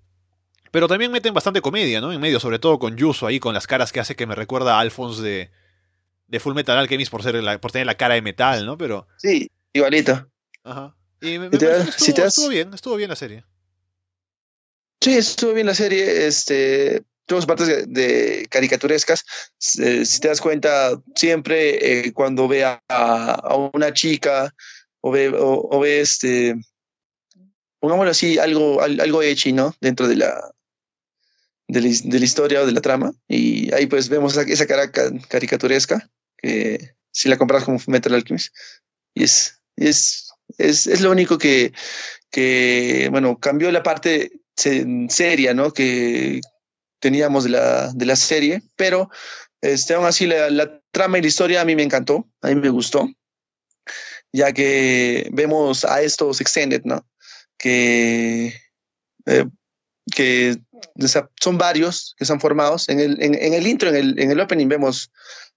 [0.70, 2.12] Pero también meten bastante comedia, ¿no?
[2.12, 4.76] En medio, sobre todo con Yuso ahí, con las caras que hace que me recuerda
[4.76, 5.50] a Alphonse de,
[6.26, 8.78] de Full Metal Alchemist por, ser por tener la cara de metal, ¿no?
[8.78, 9.06] Pero...
[9.18, 10.28] Sí, igualito.
[10.62, 10.96] Ajá.
[11.20, 13.44] Y me, estuvo, bien, estuvo bien la serie.
[15.00, 16.26] Sí, estuvo bien la serie.
[16.26, 19.24] Este, todas partes de, caricaturescas.
[19.78, 24.54] Eh, si te das cuenta, siempre eh, cuando ve a, una chica
[25.00, 26.56] o ve, o, ve este,
[27.80, 29.74] pongámoslo así, algo, algo hecho, ¿no?
[29.80, 30.52] Dentro de la,
[31.68, 33.12] de la, historia o de la trama.
[33.28, 38.54] Y ahí pues vemos esa, cara caricaturesca, que si la compras como Metal Alchemist.
[39.14, 41.72] Y es, es, es, es lo único que,
[42.30, 45.72] que, bueno, cambió la parte seria, ¿no?
[45.72, 46.40] Que,
[47.04, 49.10] teníamos de la, de la serie, pero
[49.60, 52.70] este, aún así la, trama y la historia a mí me encantó, a mí me
[52.70, 53.10] gustó,
[54.32, 57.06] ya que vemos a estos extended, ¿no?
[57.58, 58.54] Que,
[59.26, 59.44] eh,
[60.12, 60.56] que
[61.40, 62.88] son varios que están formados.
[62.88, 65.10] En el, en, el intro, en el, en el opening vemos,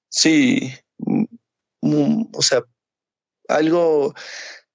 [0.09, 1.25] sí, mm,
[1.81, 2.63] mm, o sea,
[3.47, 4.13] algo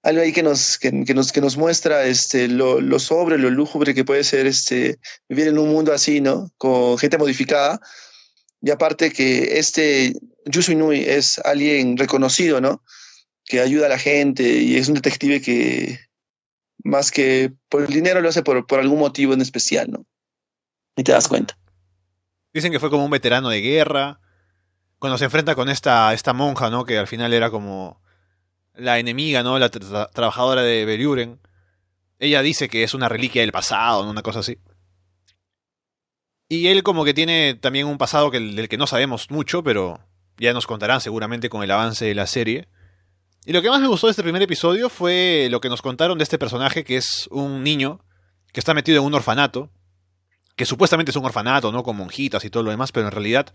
[0.02, 3.94] algo ahí que nos, que, nos, que nos muestra este, lo, lo, sobre, lo lúgubre
[3.94, 6.50] que puede ser este, vivir en un mundo así, ¿no?
[6.58, 7.80] Con gente modificada.
[8.60, 10.12] Y aparte que este
[10.46, 12.82] Yusu Inui es alguien reconocido, ¿no?
[13.44, 16.00] Que ayuda a la gente y es un detective que
[16.84, 20.06] más que por el dinero lo hace por, por algún motivo en especial, ¿no?
[20.96, 21.56] Y te das cuenta.
[22.52, 24.20] Dicen que fue como un veterano de guerra.
[24.98, 26.84] Cuando se enfrenta con esta, esta monja, ¿no?
[26.84, 28.00] Que al final era como
[28.74, 29.58] la enemiga, ¿no?
[29.58, 31.40] La trabajadora de Beriuren.
[32.18, 34.58] Ella dice que es una reliquia del pasado, una cosa así.
[36.48, 40.00] Y él como que tiene también un pasado que, del que no sabemos mucho, pero
[40.36, 42.68] ya nos contarán seguramente con el avance de la serie.
[43.44, 46.16] Y lo que más me gustó de este primer episodio fue lo que nos contaron
[46.16, 48.04] de este personaje, que es un niño
[48.52, 49.70] que está metido en un orfanato,
[50.54, 51.82] que supuestamente es un orfanato, ¿no?
[51.82, 53.52] Con monjitas y todo lo demás, pero en realidad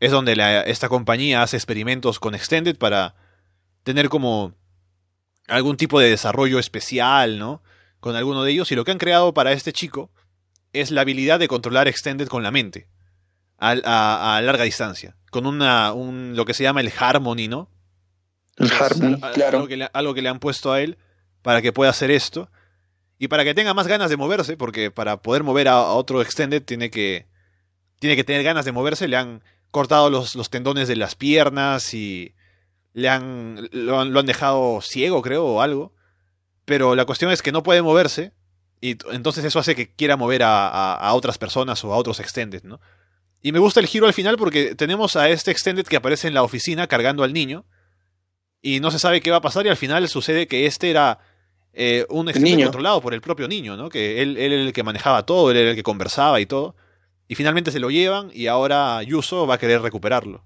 [0.00, 0.34] es donde
[0.66, 3.14] esta compañía hace experimentos con Extended para
[3.84, 4.54] tener como
[5.48, 7.62] algún tipo de desarrollo especial, ¿no?
[8.00, 8.70] Con alguno de ellos.
[8.70, 10.10] Y lo que han creado para este chico
[10.72, 12.88] es la habilidad de controlar Extended con la mente.
[13.58, 15.16] A, larga distancia.
[15.30, 17.70] Con una, un, lo que se llama el Harmony, ¿no?
[18.56, 19.58] El Harmony, claro.
[19.58, 20.98] Algo que, le, algo que le han puesto a él
[21.42, 22.50] para que pueda hacer esto.
[23.18, 26.62] Y para que tenga más ganas de moverse, porque para poder mover a, otro Extended
[26.62, 27.26] tiene que,
[28.00, 29.06] tiene que tener ganas de moverse.
[29.06, 32.34] Le han cortado los, los tendones de las piernas y
[32.94, 35.94] le han lo, han dejado ciego, creo, o algo.
[36.64, 38.32] Pero la cuestión es que no puede moverse.
[38.80, 42.64] Y entonces eso hace que quiera mover a, a, otras personas o a otros extended,
[42.64, 42.80] ¿no?
[43.40, 46.34] Y me gusta el giro al final porque tenemos a este extended que aparece en
[46.34, 47.64] la oficina cargando al niño.
[48.62, 49.66] Y no se sabe qué va a pasar.
[49.66, 51.18] Y al final sucede que este era
[51.72, 53.88] eh, un extended controlado por el propio niño, ¿no?
[53.88, 56.76] Que él, él era el que manejaba todo, él era el que conversaba y todo.
[57.28, 60.44] Y finalmente se lo llevan y ahora Yuso va a querer recuperarlo.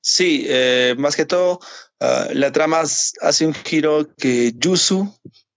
[0.00, 1.58] Sí, eh, más que todo,
[1.98, 5.12] ah, la trama hace un giro que Yusu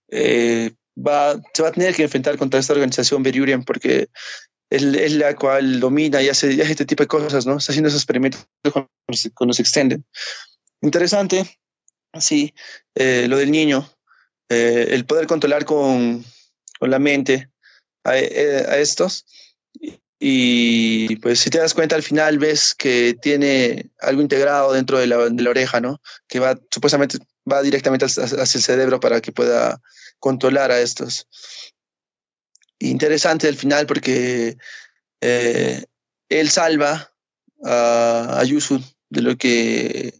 [0.07, 4.07] eh, va, se va a tener que enfrentar contra esta organización Beriurian porque
[4.71, 4.81] es,
[5.13, 7.57] la cual domina y hace, este tipo de cosas, ¿no?
[7.57, 8.87] Está haciendo esos experimentos con,
[9.35, 10.01] con los Extended.
[10.81, 11.59] Interesante,
[12.19, 12.53] sí,
[12.95, 13.89] eh, lo del niño,
[14.47, 16.25] el poder controlar con,
[16.79, 17.51] con la mente
[18.03, 19.25] a, a estos
[20.21, 25.07] y pues si te das cuenta al final ves que tiene algo integrado dentro de
[25.07, 26.01] la, oreja, ¿no?
[26.27, 29.81] Que va supuestamente va directamente hacia, el cerebro para que pueda
[30.19, 31.25] controlar a estos.
[32.79, 34.57] Interesante al final porque
[35.21, 35.85] eh,
[36.27, 37.13] él salva
[37.63, 40.18] a, a Yusu de lo que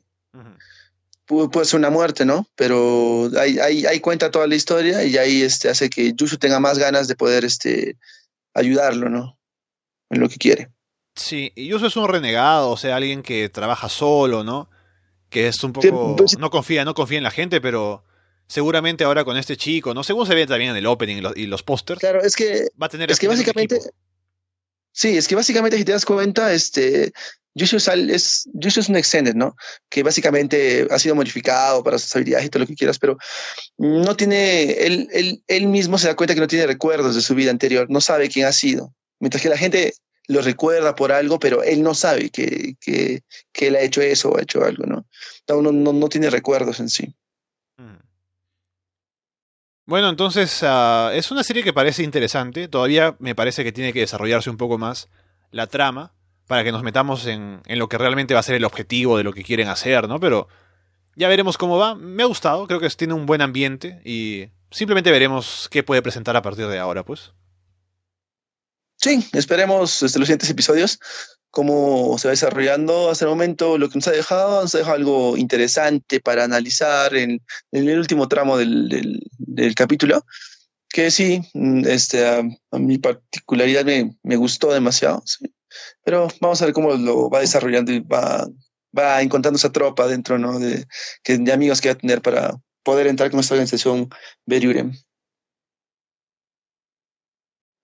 [1.29, 2.47] puede, ser una muerte, ¿no?
[2.55, 6.59] Pero ahí, ahí, ahí, cuenta toda la historia y ahí este, hace que Yusu tenga
[6.59, 7.95] más ganas de poder este,
[8.53, 9.37] ayudarlo, ¿no?
[10.11, 10.69] en lo que quiere.
[11.15, 14.69] Sí, y Yuso es un renegado, o sea, alguien que trabaja solo, ¿no?
[15.29, 16.15] que es un poco...
[16.15, 18.03] Pues no confía, no confía en la gente, pero
[18.47, 20.03] seguramente ahora con este chico, ¿no?
[20.03, 21.99] Según se ve también en el opening y los, pósters.
[21.99, 22.67] Claro, es que...
[22.81, 23.11] Va a tener...
[23.11, 23.79] Es que básicamente...
[24.91, 27.11] Sí, es que básicamente si te das cuenta, este...
[27.77, 29.53] Sal es, es un extended, ¿no?
[29.89, 33.17] Que básicamente ha sido modificado para sus habilidades y todo lo que quieras, pero
[33.77, 37.35] no tiene, él, él, él mismo se da cuenta que no tiene recuerdos de su
[37.35, 38.93] vida anterior, no sabe quién ha sido.
[39.19, 39.93] Mientras que la gente
[40.27, 44.29] lo recuerda por algo, pero él no sabe que, que, que él ha hecho eso
[44.29, 45.05] o ha hecho algo, ¿no?
[45.49, 47.13] No, no, no tiene recuerdos en sí.
[49.89, 52.67] Bueno, entonces uh, es una serie que parece interesante.
[52.67, 55.09] Todavía me parece que tiene que desarrollarse un poco más
[55.49, 56.13] la trama
[56.45, 59.23] para que nos metamos en, en, lo que realmente va a ser el objetivo de
[59.23, 60.19] lo que quieren hacer, ¿no?
[60.19, 60.47] Pero
[61.15, 61.95] ya veremos cómo va.
[61.95, 66.37] Me ha gustado, creo que tiene un buen ambiente y simplemente veremos qué puede presentar
[66.37, 67.33] a partir de ahora, pues.
[68.97, 70.99] Sí, esperemos desde los siguientes episodios
[71.51, 73.09] cómo se va desarrollando.
[73.09, 77.15] Hasta el momento lo que nos ha dejado, nos ha dejado algo interesante para analizar
[77.15, 79.21] en, el último tramo del,
[79.75, 80.25] capítulo,
[80.89, 82.43] que sí, mm, este, a,
[82.77, 85.23] mi particularidad me, gustó demasiado,
[86.03, 88.47] pero vamos a ver cómo lo va desarrollando y va,
[88.97, 90.59] va encontrando esa tropa dentro ¿no?
[90.59, 90.85] de,
[91.25, 94.09] de amigos que va a tener para poder entrar con esta organización
[94.45, 94.93] Beriurem.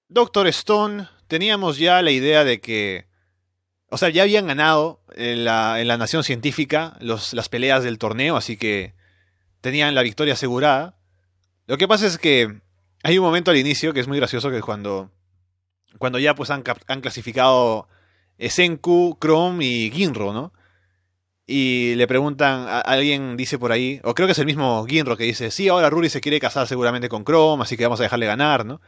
[0.07, 3.07] Doctor Stone, teníamos ya la idea de que,
[3.89, 7.97] o sea, ya habían ganado en la, en la Nación Científica los, las peleas del
[7.97, 8.93] torneo, así que
[9.61, 10.97] tenían la victoria asegurada.
[11.67, 12.61] Lo que pasa es que
[13.03, 15.11] hay un momento al inicio que es muy gracioso, que es cuando,
[15.99, 17.87] cuando ya pues han, han clasificado
[18.39, 20.53] Senku, Chrome y Ginro, ¿no?
[21.47, 25.15] Y le preguntan, a, alguien dice por ahí, o creo que es el mismo Ginro
[25.15, 28.03] que dice, sí, ahora Ruri se quiere casar seguramente con Chrome, así que vamos a
[28.03, 28.81] dejarle ganar, ¿no?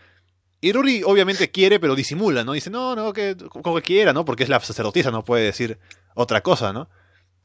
[0.60, 2.54] Y Ruri obviamente quiere, pero disimula, ¿no?
[2.54, 4.26] Dice, no, no, que como quiera, ¿no?
[4.26, 5.78] Porque es la sacerdotisa, no puede decir
[6.16, 6.90] otra cosa, ¿no?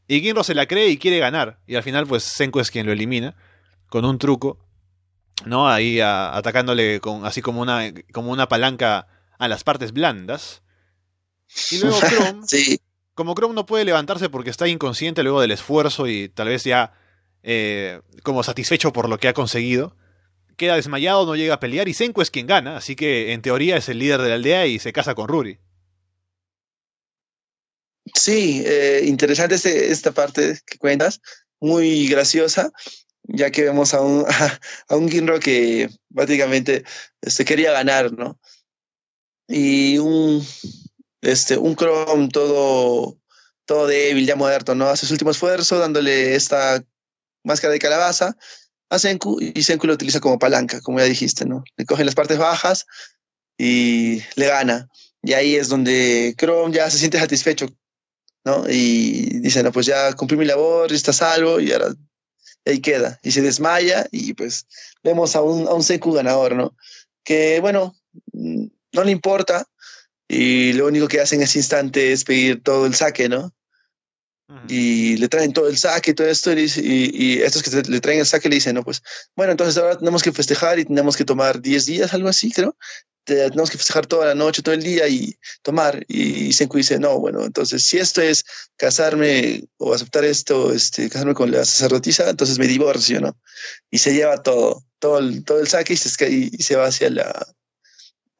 [0.09, 1.59] Y Ginro se la cree y quiere ganar.
[1.66, 3.35] Y al final, pues Senku es quien lo elimina
[3.88, 4.59] con un truco,
[5.44, 5.68] ¿no?
[5.68, 9.07] Ahí atacándole con, así como una, como una palanca
[9.38, 10.62] a las partes blandas.
[11.70, 12.81] Y luego Chrome, sí.
[13.14, 16.94] como Chrome no puede levantarse porque está inconsciente luego del esfuerzo y tal vez ya
[17.42, 19.96] eh, como satisfecho por lo que ha conseguido,
[20.62, 23.77] queda desmayado, no llega a pelear y Senku es quien gana, así que en teoría
[23.77, 25.59] es el líder de la aldea y se casa con Ruri.
[28.14, 31.20] Sí, eh, interesante este, esta parte que cuentas,
[31.59, 32.70] muy graciosa,
[33.25, 34.25] ya que vemos a un,
[34.88, 36.85] a, un Ginro que básicamente
[37.20, 38.38] se este, quería ganar, ¿no?
[39.48, 40.46] Y un,
[41.22, 43.18] este, un Chrome todo,
[43.64, 44.87] todo débil, ya muerto, ¿no?
[44.87, 46.85] Hace su último esfuerzo dándole esta
[47.42, 48.37] máscara de calabaza
[48.92, 51.64] a Senku y Senku lo utiliza como palanca, como ya dijiste, ¿no?
[51.78, 52.85] Le coge las partes bajas
[53.57, 54.90] y le gana.
[55.22, 57.68] Y ahí es donde Chrome ya se siente satisfecho,
[58.44, 58.68] ¿no?
[58.68, 61.94] Y dice, no, pues ya cumplí mi labor, está salvo y ahora
[62.66, 63.18] ahí queda.
[63.22, 64.66] Y se desmaya y pues
[65.02, 66.76] vemos a un, a un Senku ganador, ¿no?
[67.24, 67.96] Que bueno,
[68.35, 69.66] no le importa
[70.28, 73.55] y lo único que hace en ese instante es pedir todo el saque, ¿no?
[74.69, 78.21] Y le traen todo el saque y todo esto, y, y, estos que le traen
[78.21, 79.03] el saque le dicen, no, pues,
[79.35, 82.77] bueno, entonces ahora tenemos que festejar y tenemos que tomar 10 días, algo así, creo.
[83.25, 86.05] Tenemos que festejar toda la noche, todo el día y tomar.
[86.09, 88.45] Y Senku dice, no, bueno, entonces si esto es
[88.77, 93.38] casarme o aceptar esto, este, casarme con la sacerdotisa, entonces me divorcio, ¿no?
[93.93, 97.11] Y se lleva todo, todo el, todo el saque y se, y, se va hacia
[97.11, 97.47] la,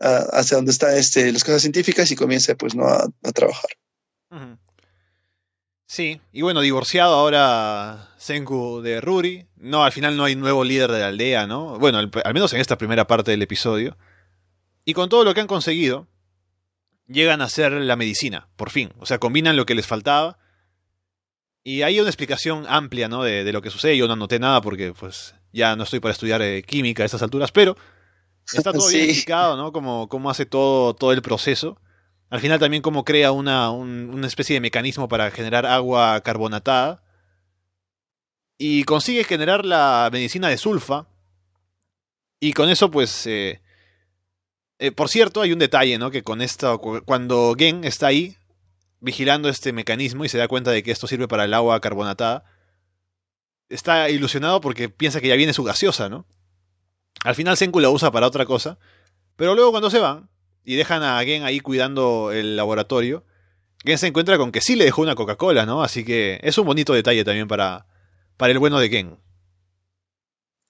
[0.01, 2.87] hacia donde están este, las cosas científicas y comienza, pues, ¿no?
[2.87, 3.71] A, trabajar.
[5.93, 9.45] Sí, y bueno, divorciado ahora Senku de Ruri.
[9.57, 11.79] No, al final no hay nuevo líder de la aldea, ¿no?
[11.79, 13.99] Bueno, al, menos en esta primera parte del episodio.
[14.87, 16.09] Y con todo lo que han conseguido,
[17.09, 18.91] llegan a hacer la medicina, por fin.
[19.01, 20.39] O sea, combinan lo que les faltaba.
[21.63, 23.23] Y hay una explicación amplia, ¿no?
[23.23, 23.99] De, lo que sucede.
[23.99, 27.21] Yo no anoté nada porque, pues, ya no estoy para estudiar eh, química a estas
[27.21, 27.77] alturas, pero
[28.51, 29.73] está todo bien explicado, ¿no?
[29.73, 31.79] Como cómo hace todo, todo el proceso.
[32.33, 37.03] Al final también como crea una, una especie de mecanismo para generar agua carbonatada.
[38.57, 41.09] Y consigue generar la medicina de sulfa.
[42.41, 43.27] Y con eso pues...
[43.27, 43.61] Eh,
[44.79, 46.11] eh, por cierto, hay un detalle, ¿no?
[46.11, 48.39] Que con esto, cuando Gen está ahí,
[49.01, 52.47] vigilando este mecanismo y se da cuenta de que esto sirve para el agua carbonatada,
[53.69, 56.25] está ilusionado porque piensa que ya viene su gaseosa, ¿no?
[57.25, 58.79] Al final Senku la usa para otra cosa,
[59.37, 60.31] pero luego cuando se va,
[60.65, 63.25] y dejan a Gen ahí cuidando el laboratorio,
[63.85, 65.83] Gen se encuentra con que sí le dejó una Coca-Cola, ¿no?
[65.83, 67.87] Así que es un bonito detalle también para,
[68.37, 69.19] para el bueno de Gen.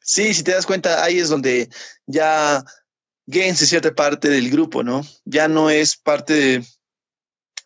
[0.00, 1.68] Sí, si te das cuenta, ahí es donde
[2.06, 2.64] ya
[3.28, 5.02] Gen se siente parte del grupo, ¿no?
[5.24, 6.62] Ya no es parte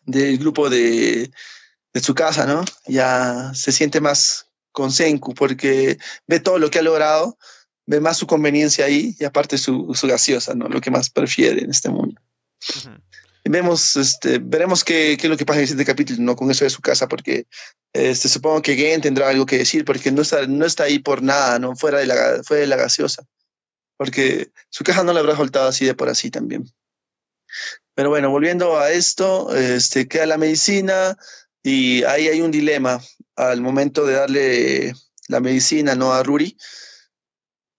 [0.05, 1.31] del grupo de,
[1.93, 2.63] de su casa, ¿no?
[2.85, 7.37] Ya se siente más con Senku porque ve todo lo que ha logrado,
[7.87, 10.67] ve más su conveniencia ahí y aparte su, su gaseosa, ¿no?
[10.67, 12.21] Lo que más prefiere en este mundo.
[13.45, 16.35] Vemos, este, veremos qué, qué, es lo que pasa en el siguiente capítulo, ¿no?
[16.35, 17.47] Con eso de su casa, porque
[17.93, 21.23] este, supongo que Gen tendrá algo que decir, porque no está, no está ahí por
[21.23, 21.75] nada, ¿no?
[21.77, 23.23] Fuera de la, fuera de la gaseosa.
[23.95, 26.69] Porque su caja no la habrá soltado así de por así también.
[27.95, 31.17] Pero bueno, volviendo a esto, este, queda la medicina
[31.63, 33.01] y ahí hay un dilema
[33.35, 34.93] al momento de darle
[35.29, 36.57] la medicina no a Ruri.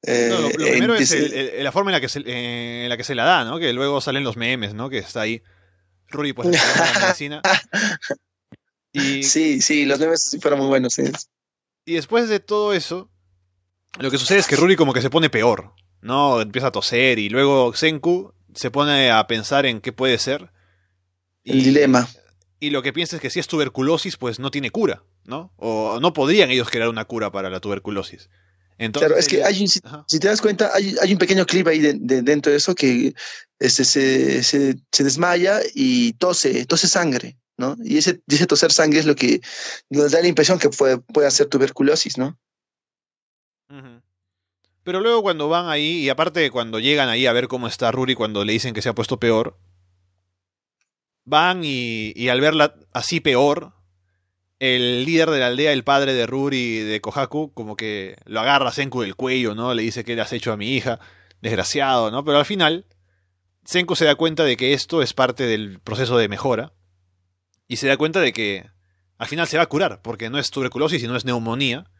[0.02, 2.84] Eh, no, lo, lo primero es el, el, la forma en la, que se, eh,
[2.84, 3.58] en la que se la da, ¿no?
[3.58, 4.88] Que luego salen los memes, ¿no?
[4.90, 5.42] Que está ahí
[6.08, 7.42] Ruri pues la medicina.
[8.90, 10.94] Y, sí, sí, los memes fueron muy buenos.
[10.94, 11.04] Sí.
[11.84, 13.10] Y después de todo eso,
[14.00, 16.40] lo que sucede es que Ruri como que se pone peor, ¿no?
[16.40, 20.50] Empieza a toser y luego Senku se pone a pensar en qué puede ser.
[21.44, 22.08] Y, el dilema.
[22.58, 25.52] Y lo que piensa es que si es tuberculosis, pues no tiene cura, ¿no?
[25.56, 28.30] O no podrían ellos crear una cura para la tuberculosis.
[28.78, 31.66] Entonces, claro, es que hay, si, si, te das cuenta, hay, hay, un pequeño clip
[31.66, 33.12] ahí de, de, dentro de eso que
[33.58, 37.76] este, se, se, se, desmaya y tose, tose sangre, ¿no?
[37.82, 39.40] Y ese, ese toser sangre es lo que
[39.90, 42.38] nos da la impresión que puede, puede hacer tuberculosis, ¿no?
[43.68, 44.02] Uh -huh.
[44.84, 48.14] Pero luego cuando van ahí, y aparte cuando llegan ahí a ver cómo está Ruri
[48.14, 49.58] cuando le dicen que se ha puesto peor,
[51.24, 53.74] van y, y al verla así peor,
[54.58, 58.68] el líder de la aldea, el padre de Ruri de Kohaku, como que lo agarra
[58.68, 59.72] a Senku del cuello, ¿no?
[59.74, 60.98] Le dice que le has hecho a mi hija,
[61.40, 62.24] desgraciado, ¿no?
[62.24, 62.86] Pero al final,
[63.64, 66.72] Senku se da cuenta de que esto es parte del proceso de mejora
[67.68, 68.68] y se da cuenta de que
[69.18, 71.90] al final se va a curar, porque no es tuberculosis y no es neumonía.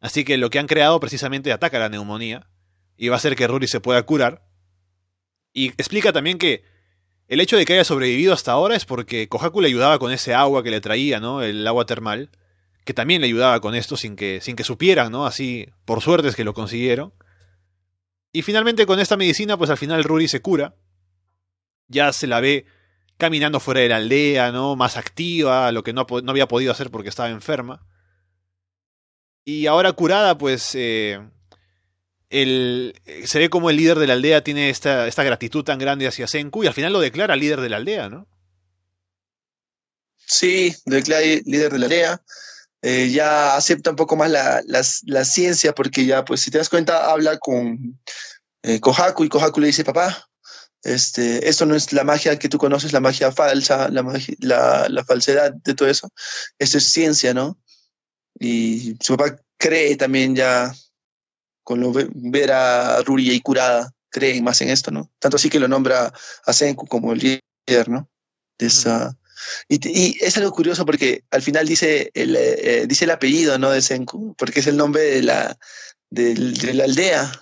[0.00, 2.48] Así que lo que han creado precisamente ataca la neumonía
[2.96, 4.46] y va a hacer que Ruri se pueda curar.
[5.52, 6.64] Y explica también que
[7.28, 10.34] el hecho de que haya sobrevivido hasta ahora es porque Kohaku le ayudaba con ese
[10.34, 11.42] agua que le traía, ¿no?
[11.42, 12.30] El agua termal,
[12.84, 15.26] que también le ayudaba con esto sin que, sin que supieran, ¿no?
[15.26, 17.14] Así, por suerte es que lo consiguieron.
[18.32, 20.74] Y finalmente con esta medicina, pues al final Ruri se cura.
[21.88, 22.66] Ya se la ve
[23.16, 24.76] caminando fuera de la aldea, ¿no?
[24.76, 27.86] Más activa, lo que no, había podido hacer porque estaba enferma.
[29.44, 31.20] Y ahora curada, pues eh,
[32.34, 36.26] se ve como el líder de la aldea tiene esta, esta gratitud tan grande hacia
[36.26, 38.26] Senku y al final lo declara líder de la aldea, ¿no?
[40.26, 42.22] Sí, lo declara líder de la aldea.
[42.82, 46.68] Eh, ya acepta un poco más la, la, ciencia porque ya, pues si te das
[46.68, 47.98] cuenta, habla con
[48.62, 50.28] eh, Kohaku y Kohaku le dice, papá,
[50.82, 54.02] este, esto no es la magia que tú conoces, la magia falsa, la,
[54.40, 56.10] la, la falsedad de todo eso.
[56.58, 57.58] Esto es ciencia, ¿no?
[58.38, 60.74] Y su papá cree también ya,
[61.64, 65.10] con lo, ver a Ruri ahí curada, cree más en esto, ¿no?
[65.18, 66.12] Tanto así que lo nombra
[66.46, 68.08] a Senku como el líder, ¿no?
[68.58, 69.16] De esa,
[69.68, 73.70] y, y, es algo curioso porque al final dice el, eh, dice el apellido, ¿no?
[73.70, 75.58] De Senku, porque es el nombre de la,
[76.10, 77.32] de, de la aldea.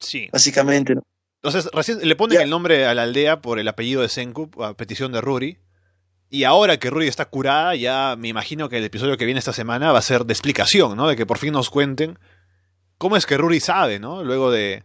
[0.00, 0.28] Sí.
[0.32, 1.02] Básicamente, ¿no?
[1.42, 2.44] Entonces, recién le ponen yeah.
[2.44, 5.58] el nombre a la aldea por el apellido de Senku, a petición de Ruri.
[6.28, 9.52] Y ahora que Ruri está curada, ya me imagino que el episodio que viene esta
[9.52, 11.08] semana va a ser de explicación, ¿no?
[11.08, 12.18] De que por fin nos cuenten
[13.00, 14.22] cómo es que Ruri sabe, ¿no?
[14.22, 14.84] Luego de,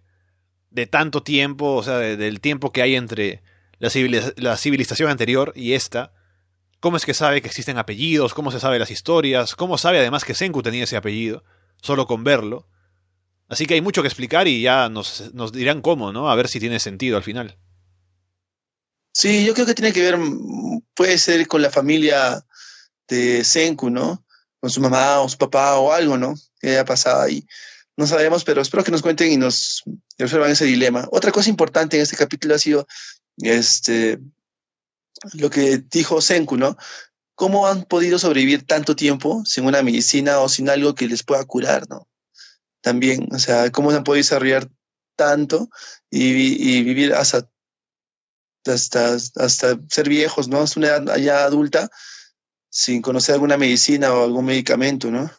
[0.70, 3.44] de tanto tiempo, o sea, de, del tiempo que hay entre
[3.78, 6.14] la, civiliz la, civilización anterior y esta,
[6.80, 10.24] cómo es que sabe que existen apellidos, cómo se sabe las historias, cómo sabe además
[10.24, 11.44] que Senku tenía ese apellido,
[11.82, 12.70] solo con verlo.
[13.50, 16.30] Así que hay mucho que explicar y ya nos dirán cómo, ¿no?
[16.30, 17.58] A ver si tiene sentido al final.
[19.12, 20.18] Sí, yo creo que tiene que ver,
[20.94, 22.46] puede ser con la familia
[23.10, 24.26] de Senku, ¿no?
[24.62, 26.34] Con su mamá o su papá o algo, ¿no?
[26.62, 27.46] Que haya pasado ahí.
[27.98, 29.84] No sabemos, pero espero que nos cuenten y nos
[30.18, 31.08] resuelvan ese dilema.
[31.12, 32.88] Otra cosa importante en este capítulo ha sido
[33.38, 34.20] este,
[35.34, 36.78] lo que dijo Senku, ¿no?
[37.36, 41.44] ¿Cómo han podido sobrevivir tanto tiempo sin una medicina o sin algo que les pueda
[41.46, 42.08] curar, ¿no?
[42.82, 44.70] También, o sea, ¿cómo han podido desarrollar
[45.16, 45.70] tanto
[46.10, 47.50] y, y vivir hasta
[48.72, 50.64] hasta, hasta ser viejos, ¿no?
[50.64, 51.90] Es una edad ya adulta
[52.70, 55.30] sin conocer alguna medicina o algún medicamento, ¿no?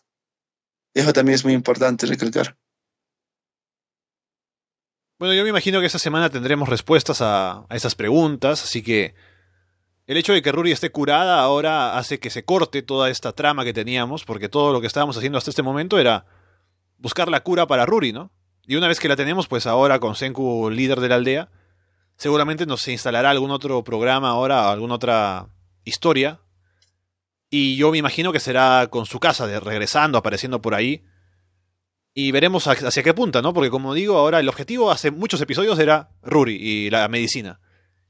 [0.97, 2.57] Eso también es muy importante recalcar.
[5.19, 9.15] Bueno, yo me imagino que esta semana tendremos respuestas a, a esas preguntas, así que
[10.07, 13.63] el hecho de que Ruri esté curada ahora hace que se corte toda esta trama
[13.63, 16.25] que teníamos, porque todo lo que estábamos haciendo hasta este momento era
[16.97, 18.31] buscar la cura para Ruri, ¿no?
[18.67, 21.51] Y una vez que la tenemos, pues ahora con Senku líder de la aldea,
[22.17, 25.49] seguramente nos instalará algún otro programa ahora, alguna otra
[25.85, 26.41] historia.
[27.51, 31.05] Y yo me imagino que será con su casa, de regresando, apareciendo por ahí.
[32.15, 33.53] Y veremos hacia qué punta, ¿no?
[33.53, 37.61] Porque como digo, ahora el objetivo hace muchos episodios era Ruri y la medicina.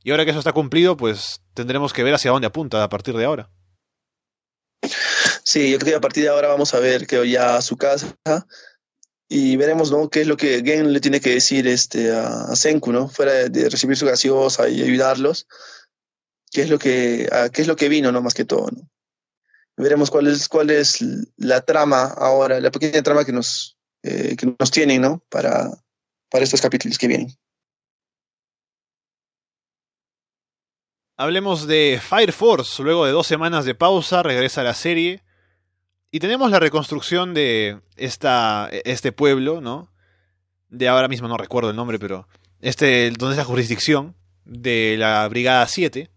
[0.03, 3.17] Y ahora que eso está cumplido, pues tendremos que ver hacia dónde apunta a partir
[3.17, 3.51] de ahora.
[5.43, 8.17] Sí, yo creo que a partir de ahora vamos a ver que ya su casa
[9.29, 10.09] y veremos ¿no?
[10.09, 13.09] qué es lo que Gen le tiene que decir este, a, Senku, ¿no?
[13.09, 15.49] Fuera de, recibir su gaseosa y ayudarlos,
[16.53, 18.23] qué es lo que, qué es lo que vino, ¿no?
[18.23, 18.89] Más que todo, ¿no?
[19.77, 21.05] Veremos cuál es, cuál es
[21.37, 25.23] la trama ahora, la pequeña trama que nos, eh, que nos tienen, ¿no?
[25.29, 25.71] Para,
[26.31, 27.37] para estos capítulos que vienen.
[31.19, 32.83] Hablemos de Fire Force.
[32.83, 35.23] Luego de dos semanas de pausa, regresa la serie.
[36.11, 39.91] Y tenemos la reconstrucción de esta, este pueblo, ¿no?
[40.69, 42.29] De ahora mismo no recuerdo el nombre, pero.
[42.61, 44.15] Este, donde es la jurisdicción
[44.45, 46.11] de la Brigada 7.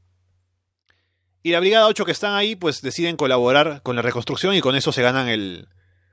[1.41, 4.75] Y la Brigada 8 que están ahí, pues deciden colaborar con la reconstrucción y con
[4.75, 5.67] eso se ganan el.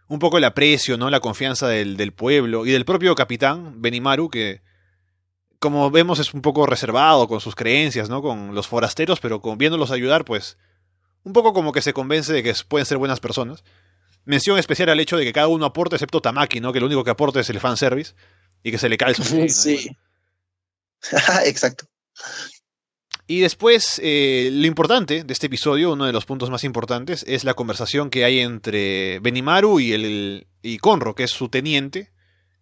[0.09, 1.11] un poco el aprecio, ¿no?
[1.11, 4.62] La confianza del, del pueblo y del propio capitán, Benimaru, que
[5.59, 8.22] como vemos, es un poco reservado con sus creencias, ¿no?
[8.22, 10.59] Con los forasteros, pero con, viéndolos ayudar, pues,
[11.22, 13.64] un poco como que se convence de que pueden ser buenas personas.
[14.24, 16.72] Mención especial al hecho de que cada uno aporta, excepto Tamaki, ¿no?
[16.72, 18.14] Que lo único que aporta es el fanservice
[18.62, 19.51] y que se le cae el.
[19.51, 19.91] Sí.
[21.45, 21.87] Exacto.
[23.29, 27.43] Y después, eh, lo importante de este episodio, uno de los puntos más importantes, es
[27.43, 32.12] la conversación que hay entre Benimaru y, el, y Conro, que es su teniente,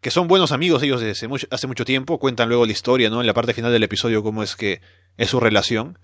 [0.00, 3.20] que son buenos amigos ellos desde hace mucho tiempo, cuentan luego la historia, ¿no?
[3.20, 4.80] En la parte final del episodio cómo es que
[5.18, 5.98] es su relación.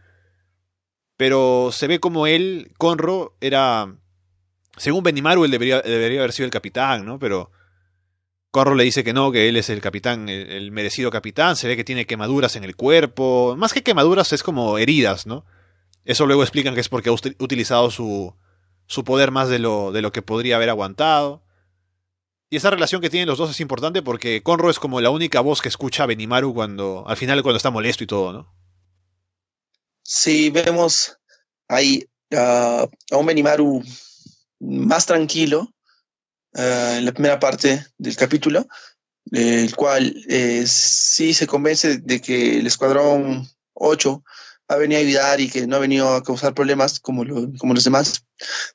[1.17, 3.95] Pero se ve como él, Conro, era...
[4.77, 7.19] Según Benimaru, él debería, debería haber sido el capitán, ¿no?
[7.19, 7.51] Pero
[8.51, 11.57] Conro le dice que no, que él es el capitán, el, merecido capitán.
[11.57, 13.55] Se ve que tiene quemaduras en el cuerpo.
[13.57, 15.45] Más que quemaduras, es como heridas, ¿no?
[16.05, 18.35] Eso luego explican que es porque ha utilizado su,
[18.87, 21.45] su poder más de lo, de lo que podría haber aguantado.
[22.49, 25.41] Y esa relación que tienen los dos es importante porque Conro es como la única
[25.41, 28.53] voz que escucha a Benimaru cuando, al final cuando está molesto y todo, ¿no?
[30.03, 31.17] Sí, vemos
[31.69, 33.85] ahí a un Benimaru
[34.59, 35.73] más tranquilo
[36.55, 38.67] uh, en la primera parte del capítulo,
[39.33, 44.25] el cual eh, sí se convence de que el Escuadrón 8
[44.69, 47.25] ha venido a ayudar y que no ha venido a causar problemas como,
[47.59, 48.25] como los demás.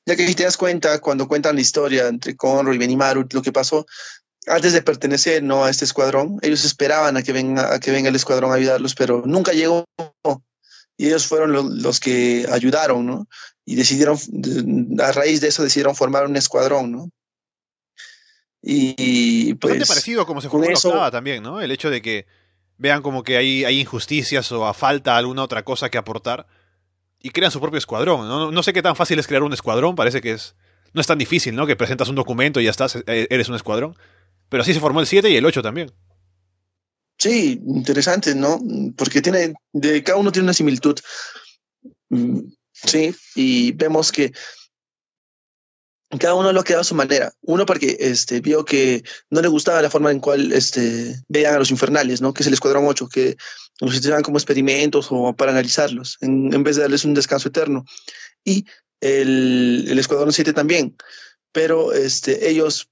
[0.05, 3.41] Ya que si te das cuenta, cuando cuentan la historia entre Conro y Benimaru, lo
[3.41, 3.85] que pasó
[4.47, 5.63] antes de pertenecer ¿no?
[5.63, 8.95] a este escuadrón, ellos esperaban a que, venga, a que venga el escuadrón a ayudarlos,
[8.95, 9.85] pero nunca llegó.
[10.97, 13.27] Y ellos fueron los que ayudaron, ¿no?
[13.65, 14.17] Y decidieron,
[15.01, 17.09] a raíz de eso, decidieron formar un escuadrón, ¿no?
[18.67, 19.73] Y pues.
[19.73, 21.61] Bastante parecido como se formó eso, también, ¿no?
[21.61, 22.25] El hecho de que
[22.77, 26.47] vean como que hay, hay injusticias o a falta alguna otra cosa que aportar
[27.21, 28.27] y crean su propio escuadrón.
[28.27, 28.51] ¿no?
[28.51, 30.55] no sé qué tan fácil es crear un escuadrón, parece que es
[30.93, 31.67] no es tan difícil, ¿no?
[31.67, 33.97] Que presentas un documento y ya estás, eh, eres un escuadrón.
[34.49, 35.91] Pero así se formó el 7 y el 8 también.
[37.17, 38.59] Sí, interesante, ¿no?
[38.95, 40.97] Porque tiene, de cada uno tiene una similitud.
[42.09, 42.39] Mm,
[42.71, 44.31] sí, y vemos que
[46.19, 47.33] cada uno lo creado a su manera.
[47.41, 51.59] Uno porque este, vio que no le gustaba la forma en cual este, veían a
[51.59, 52.33] los infernales, ¿no?
[52.33, 53.37] que es el Escuadrón 8, que
[53.81, 57.85] los utilizaban como experimentos o para analizarlos, en, vez de darles un descanso eterno.
[58.43, 58.65] Y
[59.01, 60.95] el, Escuadrón 7 también.
[61.51, 62.89] Pero este, ellos,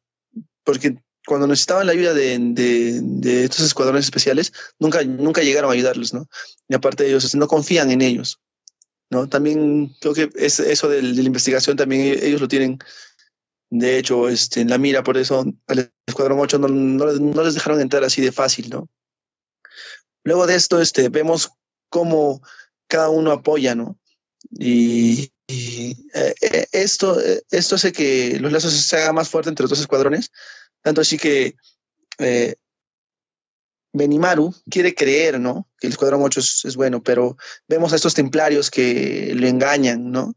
[0.63, 5.01] porque cuando necesitaban la ayuda de, de, de, estos escuadrones especiales, nunca,
[5.41, 6.27] llegaron a ayudarlos, ¿no?
[6.67, 8.39] Y aparte ellos este, no confían en ellos,
[9.13, 9.29] ¿no?
[9.29, 12.79] También creo que es eso de, de la investigación también ellos lo tienen
[13.75, 17.81] de hecho, este, en la mira, por eso al Escuadrón 8 no, no, les dejaron
[17.81, 18.87] entrar así de fácil, ¿no?
[20.23, 21.49] Luego de esto, este, vemos
[21.89, 22.43] cómo
[22.87, 23.97] cada uno apoya, ¿no?
[24.51, 29.63] Y, eh, eh, esto, eh, esto hace que los lazos se hagan más fuertes entre
[29.63, 30.31] los dos escuadrones,
[30.83, 31.55] tanto así que
[33.93, 35.67] Benimaru quiere creer, ¿no?
[35.79, 37.37] Que el Escuadrón 8 es, bueno, pero
[37.67, 40.33] vemos a estos templarios que lo engañan, ¿no?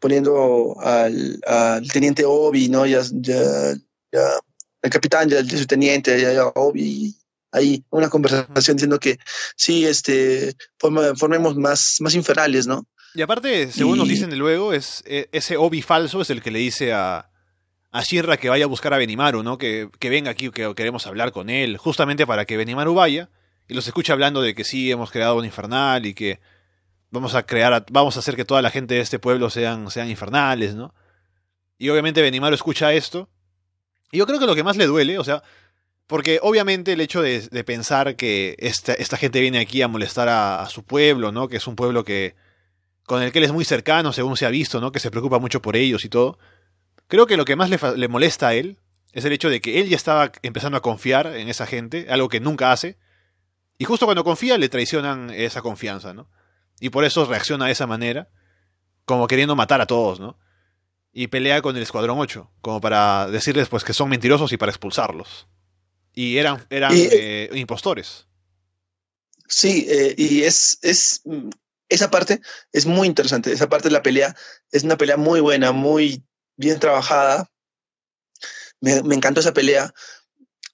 [0.00, 2.86] poniendo al, al, teniente Obi, ¿no?
[2.86, 3.74] Ya, ya,
[4.12, 4.40] ya
[4.82, 7.16] el capitán, ya, su teniente, ya, Obi,
[7.52, 9.18] ahí una conversación diciendo que
[9.56, 12.86] sí, este, formemos más, más infernales, ¿no?
[13.14, 16.50] Y aparte, según nos dicen de luego, es, e, ese Obi falso es el que
[16.50, 17.28] le dice a,
[17.90, 19.58] a Shirra que vaya a buscar a Benimaru, ¿no?
[19.58, 23.30] Que, que venga aquí, que queremos hablar con él, justamente para que Benimaru vaya
[23.68, 26.40] y los escuche hablando de que sí, hemos creado un infernal y que
[27.10, 30.08] vamos a crear, vamos a hacer que toda la gente de este pueblo sean, sean
[30.08, 30.94] infernales, ¿no?
[31.78, 33.28] Y obviamente Benimaru escucha esto.
[34.10, 35.42] Y yo creo que lo que más le duele, o sea,
[36.06, 40.66] porque obviamente el hecho de, pensar que esta, esta, gente viene aquí a molestar a,
[40.70, 41.48] su pueblo, ¿no?
[41.48, 42.34] Que es un pueblo que
[43.04, 44.92] con el que él es muy cercano, según se ha visto, ¿no?
[44.92, 46.38] Que se preocupa mucho por ellos y todo.
[47.08, 48.78] Creo que lo que más le, le molesta a él
[49.12, 52.28] es el hecho de que él ya estaba empezando a confiar en esa gente, algo
[52.28, 52.96] que nunca hace.
[53.76, 56.28] Y justo cuando confía le traicionan esa confianza, ¿no?
[56.80, 58.28] Y por eso reacciona de esa manera,
[59.04, 60.38] como queriendo matar a todos, ¿no?
[61.12, 64.70] y pelea con el Escuadrón 8, como para decirles pues que son mentirosos y para
[64.70, 65.48] expulsarlos.
[66.14, 68.28] Y eran, eran eh, impostores.
[69.48, 71.22] Sí, eh, y es, es
[71.88, 72.40] esa parte
[72.72, 73.52] es muy interesante.
[73.52, 74.36] Esa parte de la pelea
[74.70, 76.22] es una pelea muy buena, muy
[76.58, 77.50] bien trabajada.
[78.80, 79.94] Me, me encantó esa pelea.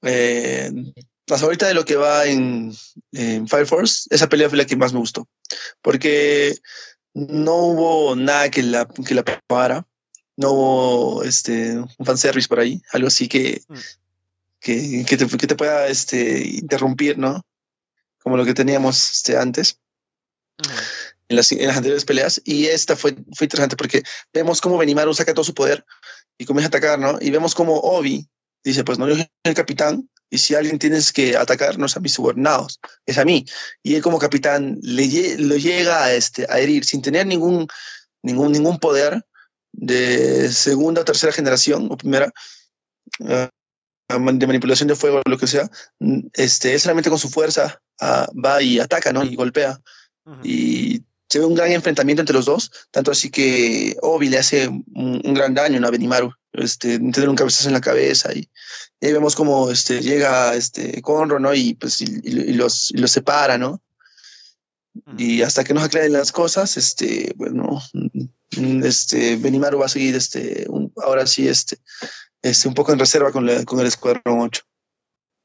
[0.03, 0.73] Eh,
[1.31, 2.75] hasta ahorita de lo que va en,
[3.47, 5.29] Fire Force, esa pelea fue la que más me gustó.
[5.81, 6.57] Porque
[7.15, 9.87] no hubo nada que la, que la para.
[10.37, 13.75] No hubo este, un fanservice por ahí, algo así que, mm.
[14.59, 17.41] que, que, te, que, te, pueda este, interrumpir, ¿no?
[18.21, 19.79] Como lo que teníamos este, antes
[21.29, 22.41] en, las, en, las, anteriores peleas.
[22.45, 24.03] Y esta fue, fue interesante porque
[24.33, 25.85] vemos cómo Benimaru saca todo su poder
[26.39, 27.19] y comienza a atacar, ¿no?
[27.21, 28.29] Y vemos cómo Obi
[28.65, 31.97] dice, pues no, yo soy el capitán y si alguien tienes que atacar, no es
[31.97, 33.45] a mis subordinados, es a mí.
[33.83, 37.69] Y él como capitán le, lo llega a, este, a herir sin tener ningún,
[38.23, 39.25] ningún, ningún poder
[39.73, 42.33] de segunda o tercera generación o primera.
[43.21, 43.49] Uh,
[44.09, 45.69] de manipulación de fuego o lo que sea,
[46.35, 49.25] este, solamente con su fuerza uh, va y ataca, ¿no?
[49.25, 49.81] Y golpea.
[50.43, 51.03] Y
[51.35, 55.35] se ve un gran enfrentamiento entre los dos, tanto así que Obi le hace un,
[55.35, 58.49] gran daño a Benimaru, este, tener un cabezazo en la cabeza y,
[59.01, 61.53] ahí vemos cómo este, llega este, Conro, ¿no?
[61.53, 63.83] Y pues y, los, los separa, ¿no?
[65.19, 67.83] Y hasta que nos aclaren las cosas, este, bueno,
[68.85, 70.69] este, Benimaru va a seguir, este,
[71.03, 71.79] ahora sí, este,
[72.43, 74.63] este, un poco en reserva con, con el Escuadrón 8.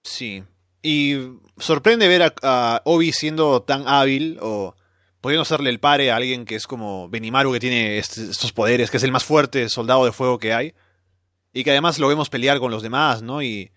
[0.04, 0.44] Sí,
[0.84, 1.16] y
[1.58, 4.76] sorprende ver a, a, Obi siendo tan hábil o
[5.22, 8.98] pudiendo hacerle el pare a alguien que es como Benimaru que tiene estos poderes, que
[8.98, 10.74] es el más fuerte soldado de fuego que hay.
[11.52, 13.42] Y que además lo vemos pelear con los demás, ¿no?
[13.42, 13.72] Y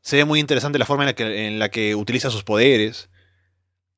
[0.00, 3.08] se ve muy interesante la forma en la que, en la que utiliza sus poderes.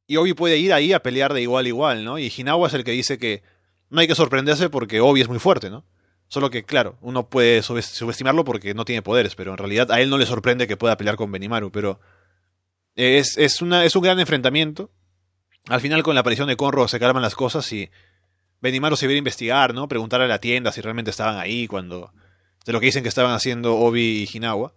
[0.07, 2.19] Y Obi puede ir ahí a pelear de igual a igual, ¿no?
[2.19, 3.43] Y Hinawa es el que dice que
[3.91, 5.85] no hay que sorprenderse porque Obi es muy fuerte, ¿no?
[6.29, 10.11] Solo que, claro, uno puede subestimarlo porque no tiene poderes, pero en realidad a él
[10.11, 12.01] no le sorprende que pueda pelear con Benimaru, pero
[12.95, 14.91] es, es, una, es un gran enfrentamiento.
[15.69, 17.91] Al final, con la aparición de Conro, se calman las cosas y
[18.61, 19.87] Benimaru se viene a investigar, ¿no?
[19.87, 22.13] Preguntar a la tienda si realmente estaban ahí cuando.
[22.65, 24.73] de lo que dicen que estaban haciendo Obi y Hinawa.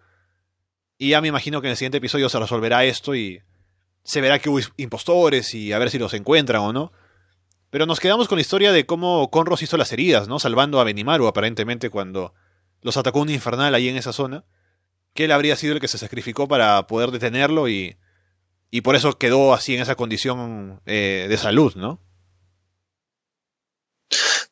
[0.97, 3.41] Y ya me imagino que en el siguiente episodio se resolverá esto y
[4.03, 6.91] se verá que hubo impostores y a ver si los encuentran o no.
[7.69, 10.39] Pero nos quedamos con la historia de cómo Conro hizo las heridas, ¿no?
[10.39, 12.33] Salvando a Benimaru aparentemente cuando
[12.81, 14.43] los atacó un infernal ahí en esa zona.
[15.13, 17.97] Que él habría sido el que se sacrificó para poder detenerlo y
[18.71, 22.01] y por eso quedó así en esa condición eh, de salud, ¿no?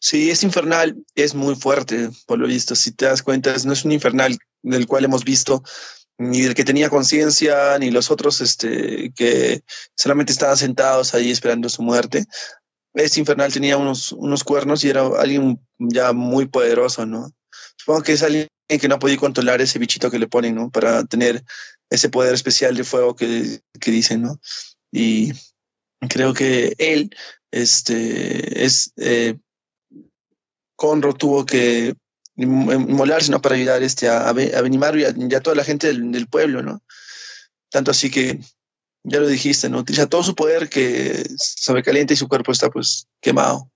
[0.01, 2.75] Sí, es infernal, es muy fuerte, por lo visto.
[2.75, 5.63] Si te das cuenta, no es un infernal del cual hemos visto
[6.17, 9.63] ni del que tenía conciencia, ni los otros este, que
[9.95, 12.25] solamente estaban sentados ahí esperando su muerte.
[12.93, 17.31] Este infernal tenía unos, unos cuernos y era alguien ya muy poderoso, ¿no?
[17.77, 20.69] Supongo que es alguien que no ha podido controlar ese bichito que le ponen, ¿no?
[20.69, 21.43] Para tener
[21.89, 24.39] ese poder especial de fuego que, que dicen, ¿no?
[24.91, 25.33] Y
[26.07, 27.15] creo que él,
[27.51, 29.37] este, es, eh,
[30.75, 31.93] Conro tuvo que
[32.37, 33.41] molarse, ¿no?
[33.41, 36.81] Para ayudar este, a, a y a, toda la gente del, pueblo, ¿no?
[37.69, 38.39] Tanto así que,
[39.03, 39.79] ya lo dijiste, ¿no?
[39.79, 43.69] Utiliza todo su poder que sobrecalienta y su cuerpo está, pues, quemado.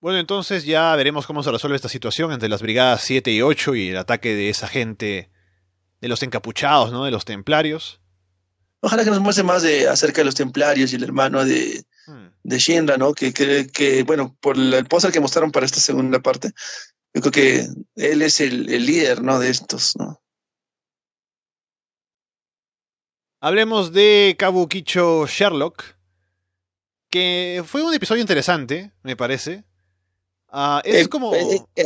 [0.00, 3.74] Bueno, entonces ya veremos cómo se resuelve esta situación entre las brigadas 7 y 8
[3.74, 5.30] y el ataque de esa gente
[6.00, 7.04] de los encapuchados, ¿no?
[7.04, 8.00] De los templarios.
[8.80, 12.26] Ojalá que nos muestre más de acerca de los templarios y el hermano de, hmm.
[12.44, 13.12] de Shinra, ¿no?
[13.12, 16.52] Que, que, bueno, por el póster que mostraron para esta segunda parte,
[17.12, 19.40] yo creo que él es el, el líder, ¿no?
[19.40, 20.22] De estos, ¿no?
[23.40, 25.82] Hablemos de Kabukicho Sherlock,
[27.10, 29.67] que fue un episodio interesante, me parece.
[30.50, 31.34] Ah, es eh, como...
[31.34, 31.84] Eh, eh,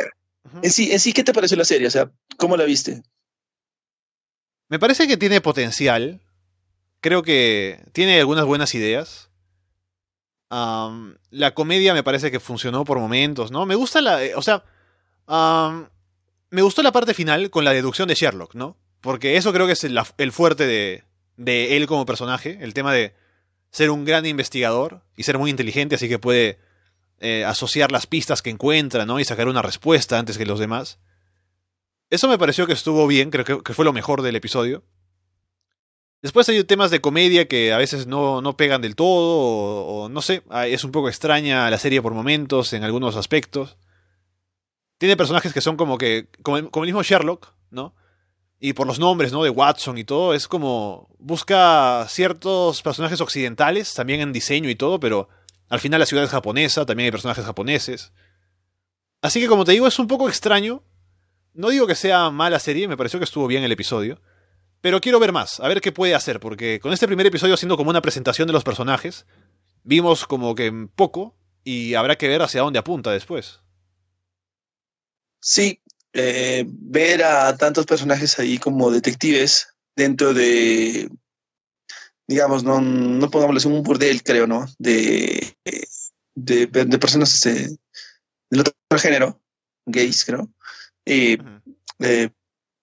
[0.62, 1.86] en, sí, en sí, ¿qué te pareció la serie?
[1.86, 3.02] O sea, ¿cómo la viste?
[4.68, 6.20] Me parece que tiene potencial.
[7.00, 9.30] Creo que tiene algunas buenas ideas.
[10.50, 13.66] la comedia me parece que funcionó por momentos, ¿no?
[13.66, 14.20] Me gusta la...
[14.36, 14.64] O sea...
[16.50, 18.76] me gustó la parte final con la deducción de Sherlock, ¿no?
[19.00, 21.04] Porque eso creo que es el, fuerte de,
[21.36, 22.58] de él como personaje.
[22.60, 23.14] El tema de
[23.72, 26.60] ser un gran investigador y ser muy inteligente, así que puede
[27.24, 29.20] eh, asociar las pistas que encuentra, ¿no?
[29.20, 30.98] Y sacar una respuesta antes que los demás.
[32.10, 34.82] Eso me pareció que estuvo bien, creo que, fue lo mejor del episodio.
[36.20, 40.20] Después hay temas de comedia que a veces no, no pegan del todo, o, no
[40.20, 43.76] sé, es un poco extraña la serie por momentos, en algunos aspectos.
[44.98, 47.94] Tiene personajes que son como que, como el mismo Sherlock, ¿no?
[48.58, 49.44] Y por los nombres, ¿no?
[49.44, 54.98] De Watson y todo, es como, busca ciertos personajes occidentales, también en diseño y todo,
[54.98, 55.28] pero
[55.72, 58.12] al final la ciudad es japonesa, también hay personajes japoneses.
[59.22, 60.84] Así que como te digo, es un poco extraño.
[61.54, 64.20] No digo que sea mala serie, me pareció que estuvo bien el episodio.
[64.82, 67.78] Pero quiero ver más, a ver qué puede hacer, porque con este primer episodio siendo
[67.78, 69.24] como una presentación de los personajes,
[69.82, 73.60] vimos como que poco y habrá que ver hacia dónde apunta después.
[75.40, 75.80] Sí,
[76.12, 81.08] eh, ver a tantos personajes ahí como detectives dentro de,
[82.32, 84.66] digamos, no, no pongámoslo un burdel, creo, ¿no?
[84.78, 85.56] De,
[86.34, 87.76] de, de personas este,
[88.50, 89.40] del otro género,
[89.86, 90.48] gays, creo.
[91.04, 91.38] Y,
[92.00, 92.30] eh,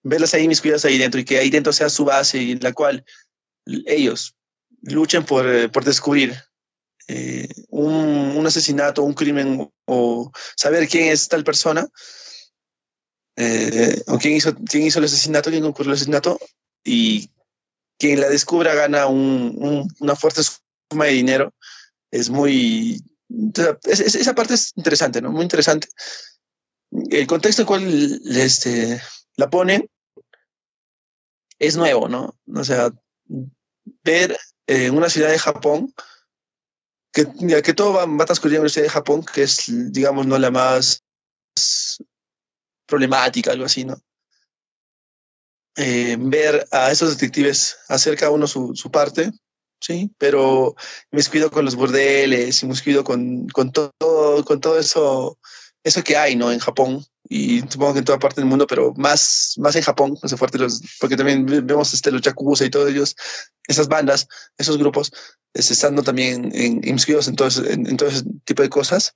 [0.03, 2.59] verlas ahí, mis cuidados ahí dentro y que ahí dentro sea su base y en
[2.61, 3.03] la cual
[3.65, 4.35] ellos
[4.81, 6.35] luchen por, eh, por descubrir
[7.07, 7.93] eh, un,
[8.37, 11.87] un, asesinato, un crimen o saber quién es tal persona
[13.35, 16.39] eh, o quién hizo, quién hizo el asesinato, quién ocurrió el asesinato
[16.83, 17.29] y
[17.99, 21.53] quien la descubra gana un, un, una fuerte suma de dinero.
[22.09, 23.03] Es muy...
[23.83, 25.31] Es, es, esa parte es interesante, ¿no?
[25.31, 25.87] Muy interesante.
[26.91, 28.99] El contexto en cual este,
[29.35, 29.87] la ponen
[31.59, 32.39] es nuevo, ¿no?
[32.55, 32.89] O sea,
[34.03, 34.35] ver
[34.65, 35.93] en una ciudad de Japón,
[37.11, 37.27] que,
[37.61, 40.51] que todo va, va transcurriendo en una ciudad de Japón, que es, digamos, no la
[40.51, 41.03] más
[42.87, 44.01] problemática, algo así, ¿no?
[45.81, 49.31] Eh, ver a esos detectives hacer cada uno su, parte,
[49.79, 50.75] sí, pero
[51.09, 55.39] me cuido con los bordeles, me cuido con, con todo, con todo eso,
[55.81, 56.51] eso que hay, ¿no?
[56.51, 60.17] En Japón, y supongo que en toda parte del mundo, pero más, más en Japón,
[60.21, 63.15] más fuerte los, porque también vemos este, los yakuza y todos ellos,
[63.65, 64.27] esas bandas,
[64.57, 65.13] esos grupos,
[65.53, 69.15] este, estando también en, inscritos en todo, ese, en, en, todo ese tipo de cosas.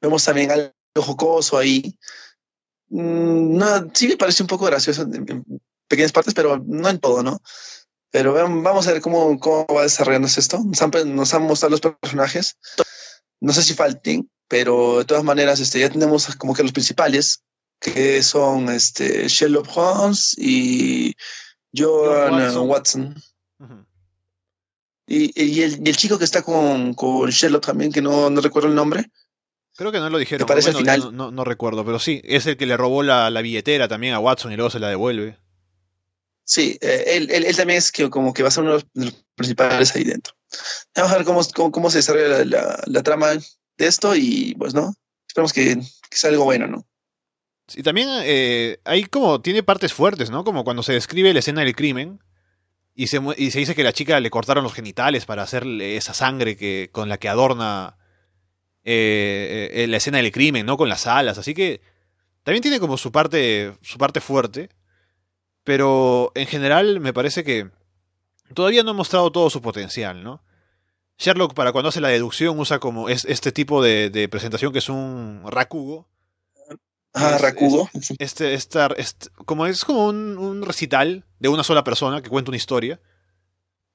[0.00, 1.96] Vemos también algo jocoso ahí.
[2.92, 5.44] Mm, no, sí me parece un poco gracioso en, en,
[5.88, 7.40] pequeñas partes, pero no en todo, ¿no?
[8.10, 10.58] Pero vamos a ver cómo, cómo va desarrollándose esto.
[10.62, 12.58] Nos han, nos han mostrado los personajes.
[13.40, 17.42] No sé si falten, pero de todas maneras este, ya tenemos como que los principales,
[17.80, 21.14] que son este, Sherlock Holmes y
[21.74, 22.68] John Watson.
[22.68, 23.22] Watson.
[23.58, 23.86] Uh -huh.
[25.06, 28.42] y, y, el, y, el, chico que está con, con Sherlock también, que no, no,
[28.42, 29.10] recuerdo el nombre.
[29.76, 30.46] Creo que no lo dijeron.
[30.46, 31.16] Parece bueno, al final.
[31.16, 34.18] No, no, recuerdo, pero sí, es el que le robó la, la, billetera también a
[34.18, 35.38] Watson y luego se la devuelve.
[36.44, 38.84] Sí, eh, él, él, él, también es que como que va a ser uno de
[38.94, 40.34] los principales ahí dentro.
[40.94, 43.40] Vamos a ver cómo, cómo, cómo se desarrolla la, la, la trama de
[43.78, 44.94] esto y pues no,
[45.26, 45.76] esperemos que,
[46.10, 46.86] que sea algo bueno, ¿no?
[47.74, 50.44] Y también eh, hay como, tiene partes fuertes, ¿no?
[50.44, 52.20] Como cuando se describe la escena del crimen
[52.94, 56.12] y se, y se dice que la chica le cortaron los genitales para hacerle esa
[56.12, 57.96] sangre que, con la que adorna
[58.84, 60.76] eh, eh, la escena del crimen, ¿no?
[60.76, 61.80] Con las alas, así que
[62.42, 64.70] también tiene como su parte, su parte fuerte,
[65.64, 67.70] pero en general me parece que
[68.54, 70.42] todavía no ha mostrado todo su potencial, ¿no?
[71.18, 74.80] Sherlock, para cuando hace la deducción, usa como es, este tipo de, de, presentación que
[74.80, 76.08] es un rakugo.
[77.14, 77.88] Ah, rakugo.
[77.92, 82.30] Es, este, este, este, como es como un, un, recital de una sola persona que
[82.30, 83.00] cuenta una historia.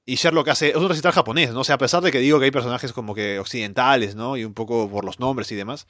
[0.08, 1.60] Y Sherlock hace, es un recital japonés, ¿no?
[1.60, 4.38] O sea, a pesar de que digo que hay personajes como que occidentales, ¿no?
[4.38, 5.86] Y un poco por los nombres y demás.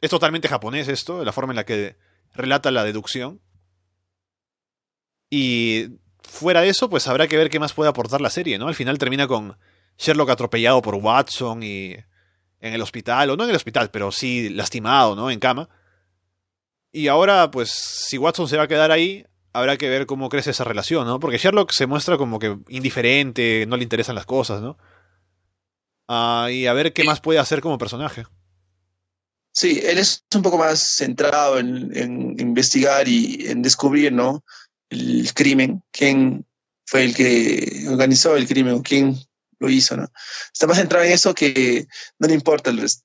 [0.00, 1.96] Es totalmente japonés esto, la forma en la que
[2.32, 3.40] relata la deducción.
[5.30, 5.86] Y
[6.24, 8.66] fuera de eso, pues habrá que ver qué más puede aportar la serie, ¿no?
[8.66, 9.56] Al final termina con
[9.98, 11.94] Sherlock atropellado por Watson y
[12.58, 15.30] en el hospital, o no en el hospital, pero sí lastimado, ¿no?
[15.30, 15.68] En cama.
[16.90, 19.24] Y ahora, pues, si Watson se va a quedar ahí,
[19.54, 21.20] habrá que ver cómo crece esa relación, ¿no?
[21.20, 24.76] Porque Sherlock se muestra como que indiferente, no le interesan las cosas, ¿no?
[26.08, 28.24] Uh, y a ver qué más puede hacer como personaje.
[29.52, 34.44] Sí, él es un poco más centrado en, en investigar y en descubrir, ¿no?
[34.90, 36.44] El crimen, quién
[36.84, 39.16] fue el que organizó el crimen o quién
[39.60, 40.10] lo hizo, ¿no?
[40.52, 41.86] Está más centrado en eso que
[42.18, 43.04] no le importa el resto.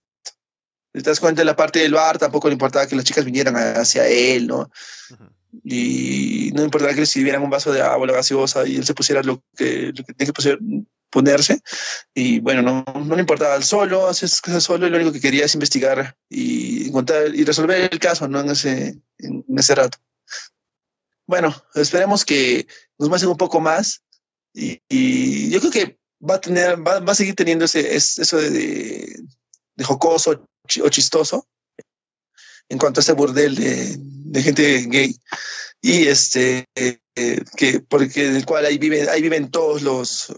[0.95, 3.23] Si te das cuenta, en la parte del bar tampoco le importaba que las chicas
[3.23, 4.61] vinieran hacia él, ¿no?
[4.61, 5.38] Uh -huh.
[5.63, 8.93] Y no importaba que le sirvieran un vaso de agua, la gaseosa, y él se
[8.93, 11.61] pusiera lo que, lo que tenía que ponerse.
[12.13, 15.45] Y bueno, no, no le importaba el solo, cosas solo, y lo único que quería
[15.45, 18.41] es investigar y encontrar y resolver el caso, ¿no?
[18.41, 19.97] En ese, en ese rato.
[21.25, 24.03] Bueno, esperemos que nos muestren un poco más.
[24.53, 29.15] Y, yo creo que va a tener, va, va a seguir teniendo ese, eso de,
[29.75, 30.47] de, jocoso
[30.83, 31.47] o chistoso
[32.69, 35.15] en cuanto a ese burdel de, de gente gay.
[35.81, 36.99] Y este, eh,
[37.57, 40.33] que, porque el cual ahí viven, ahí viven todos los,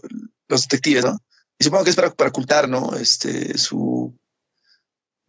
[0.48, 1.18] los detectives, ¿no?
[1.58, 2.96] Y supongo que es para, para ocultar, ¿no?
[2.96, 4.16] Este, su,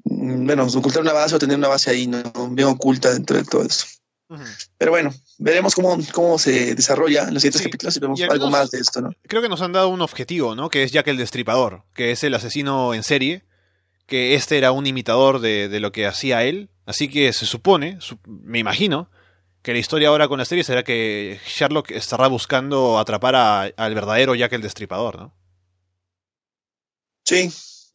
[0.04, 2.24] bueno, ocultar una base o tener una base ahí, ¿no?
[2.52, 3.86] Bien oculta dentro de todo eso.
[4.30, 4.68] Uh -huh.
[4.78, 7.68] Pero bueno, veremos cómo, cómo se desarrolla en los siguientes sí.
[7.68, 9.12] capítulos y vemos y algo más de esto, ¿no?
[9.28, 10.70] Creo que nos han dado un objetivo, ¿no?
[10.70, 13.44] Que es Jack el Destripador, que es el asesino en serie
[14.06, 16.70] que este era un imitador de, de lo que hacía él.
[16.86, 19.10] Así que se supone, me imagino,
[19.62, 23.36] que la historia ahora con la serie será que Sherlock estará buscando atrapar
[23.76, 25.34] al verdadero Jack el Destripador, ¿no?
[27.26, 27.50] Sí,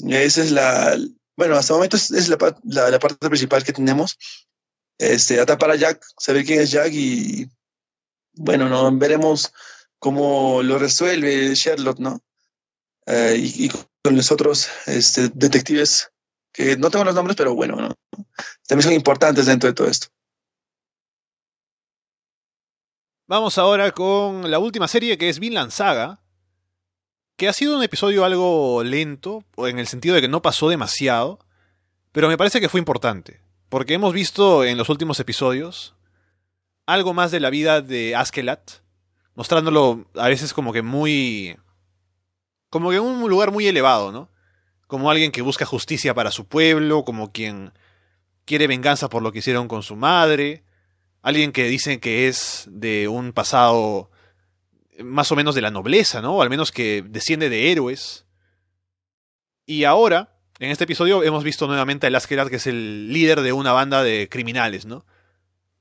[0.09, 0.97] esa es la...
[1.37, 4.17] Bueno, hasta el momento es, la, parte principal que tenemos.
[4.97, 7.49] Este, atrapar a Jack, saber quién es Jack y...
[8.33, 9.53] Bueno, no veremos
[9.99, 12.23] cómo lo resuelve Sherlock, ¿no?
[13.07, 13.69] Eh, y,
[14.03, 16.11] con los otros este, detectives,
[16.79, 17.95] no tengo los nombres, pero bueno, ¿no?
[18.67, 20.09] también son importantes dentro de todo esto.
[23.27, 26.21] Vamos ahora con la última serie que es Vinland Saga,
[27.37, 31.39] que ha sido un episodio algo lento, en el sentido de que no pasó demasiado,
[32.13, 35.95] pero me parece que fue importante, porque hemos visto en los últimos episodios
[36.87, 38.71] algo más de la vida de Askelat,
[39.35, 41.57] mostrándolo a veces como que muy...
[42.71, 44.31] como que en un lugar muy elevado, ¿no?
[44.89, 47.73] Como alguien que busca justicia para su pueblo, como quien
[48.45, 50.65] quiere venganza por lo que hicieron con su madre,
[51.23, 54.11] alguien que dicen que es de un pasado
[55.05, 56.37] más o menos de la nobleza, ¿no?
[56.37, 58.27] O al menos que desciende de héroes.
[59.67, 63.53] Y ahora, en este episodio, hemos visto nuevamente a Laskerat, que es el líder de
[63.53, 65.05] una banda de criminales, ¿no?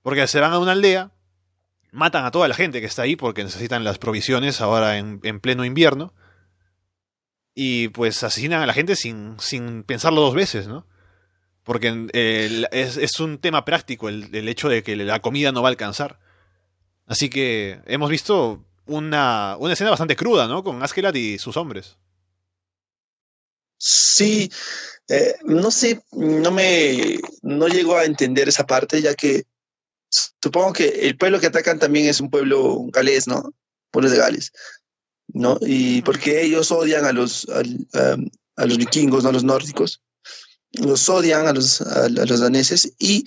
[0.01, 1.12] Porque se van a una aldea,
[1.91, 5.66] matan a toda la gente que está ahí porque necesitan las provisiones ahora en, pleno
[5.66, 6.14] invierno.
[7.60, 10.86] Y pues asesinan a la gente sin, sin pensarlo dos veces, ¿no?
[11.64, 12.08] Porque
[12.72, 16.20] es, un tema práctico el, hecho de que la comida no va a alcanzar.
[17.08, 20.64] Así que hemos visto una, una escena bastante cruda, ¿no?
[20.64, 21.97] Con Askelat y sus hombres.
[23.80, 24.51] Sí,
[25.08, 29.45] eh, no sé, no me, no llego a entender esa parte, ya que
[30.43, 33.51] supongo que el pueblo que atacan también es un pueblo galés, ¿no?
[33.89, 34.51] Pueblo de Gales,
[35.28, 35.57] ¿no?
[35.61, 39.30] Y porque ellos odian a los, a, los vikingos, ¿no?
[39.30, 40.01] A los nórdicos
[40.73, 43.25] los odian a los, a, los daneses y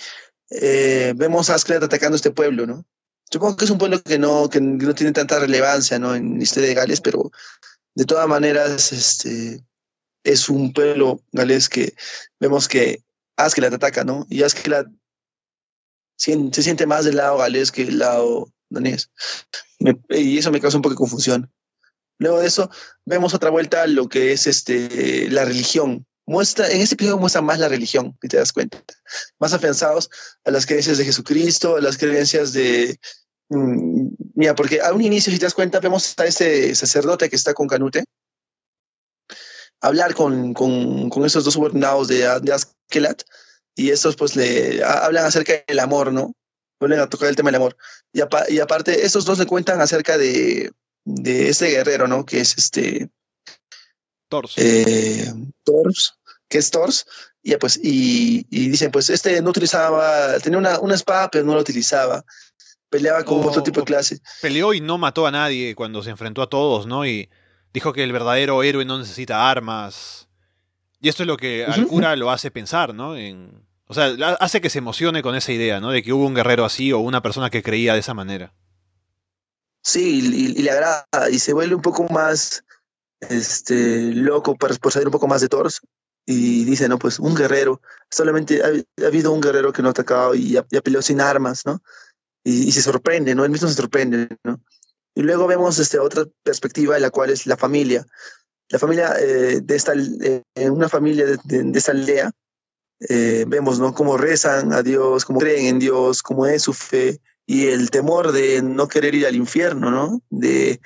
[0.51, 2.85] eh, vemos a Ascalon atacando este pueblo, ¿no?
[3.31, 6.15] Supongo que es un pueblo que no, que no tiene tanta relevancia, ¿no?
[6.15, 7.31] En la historia de Gales, pero
[7.95, 9.65] de todas maneras, este,
[10.25, 11.95] es un pueblo galés que
[12.41, 13.05] vemos que
[13.37, 14.27] Askelat ataca, ¿no?
[14.29, 14.89] Y Askelat
[16.17, 19.11] se siente más del lado galés que del lado danés.
[20.11, 21.51] y eso me causa un poco de confusión.
[22.21, 22.71] Luego de eso,
[23.07, 27.59] vemos otra vuelta lo que es este, la religión, muestra, en este episodio muestra más
[27.59, 28.85] la religión, si te das cuenta,
[29.39, 30.11] más afianzados
[30.45, 33.01] a las creencias de Jesucristo, a las creencias de...
[33.49, 37.37] Mm, mira, porque a un inicio, si te das cuenta, vemos a ese sacerdote que
[37.37, 38.05] está con Canute,
[39.81, 43.23] hablar con, con, con esos dos subordinados de, de Askelat,
[43.75, 46.35] y estos pues le hablan acerca del amor, ¿no?
[46.79, 47.79] Vuelven a tocar el tema del amor.
[48.13, 50.71] Y, y aparte, estos dos le cuentan acerca de,
[51.15, 52.25] de ese guerrero, ¿no?
[52.25, 53.11] Que es este...
[54.29, 54.55] Tors.
[54.57, 55.33] Eh,
[55.65, 56.15] Tors,
[56.49, 57.05] que es Thors,
[57.43, 62.25] y, pues, y, dicen, pues este no utilizaba, tenía una, espada, pero no la utilizaba.
[62.91, 64.19] Peleaba con otro tipo de clase.
[64.43, 67.07] Peleó y no mató a nadie cuando se enfrentó a todos, ¿no?
[67.07, 67.31] Y
[67.73, 70.29] dijo que el verdadero héroe no necesita armas.
[71.01, 73.17] Y esto es lo que al cura lo hace pensar, ¿no?
[73.17, 75.91] En, o sea, hace que se emocione con esa idea, ¿no?
[75.91, 78.53] De que hubo un guerrero así o una persona que creía de esa manera.
[79.83, 82.65] Sí, y, le agrada y se vuelve un poco más
[83.21, 85.81] este, loco para, por saber un poco más de Thors
[86.27, 90.35] y dice, no, pues un guerrero, solamente ha, habido un guerrero que no ha atacado
[90.35, 91.83] y ha, peleado sin armas, ¿no?
[92.45, 93.45] Y, se sorprende, ¿no?
[93.45, 94.61] Él mismo se sorprende, ¿no?
[95.15, 98.07] Y luego vemos este, otra perspectiva la cual es la familia.
[98.69, 102.31] La familia eh, de esta, eh, una familia de, de, esta aldea,
[103.09, 103.93] eh, vemos, ¿no?
[103.93, 107.21] Cómo rezan a Dios, cómo creen en Dios, cómo es su fe
[107.51, 110.23] y el temor de no querer ir al infierno, ¿no?
[110.31, 110.81] De,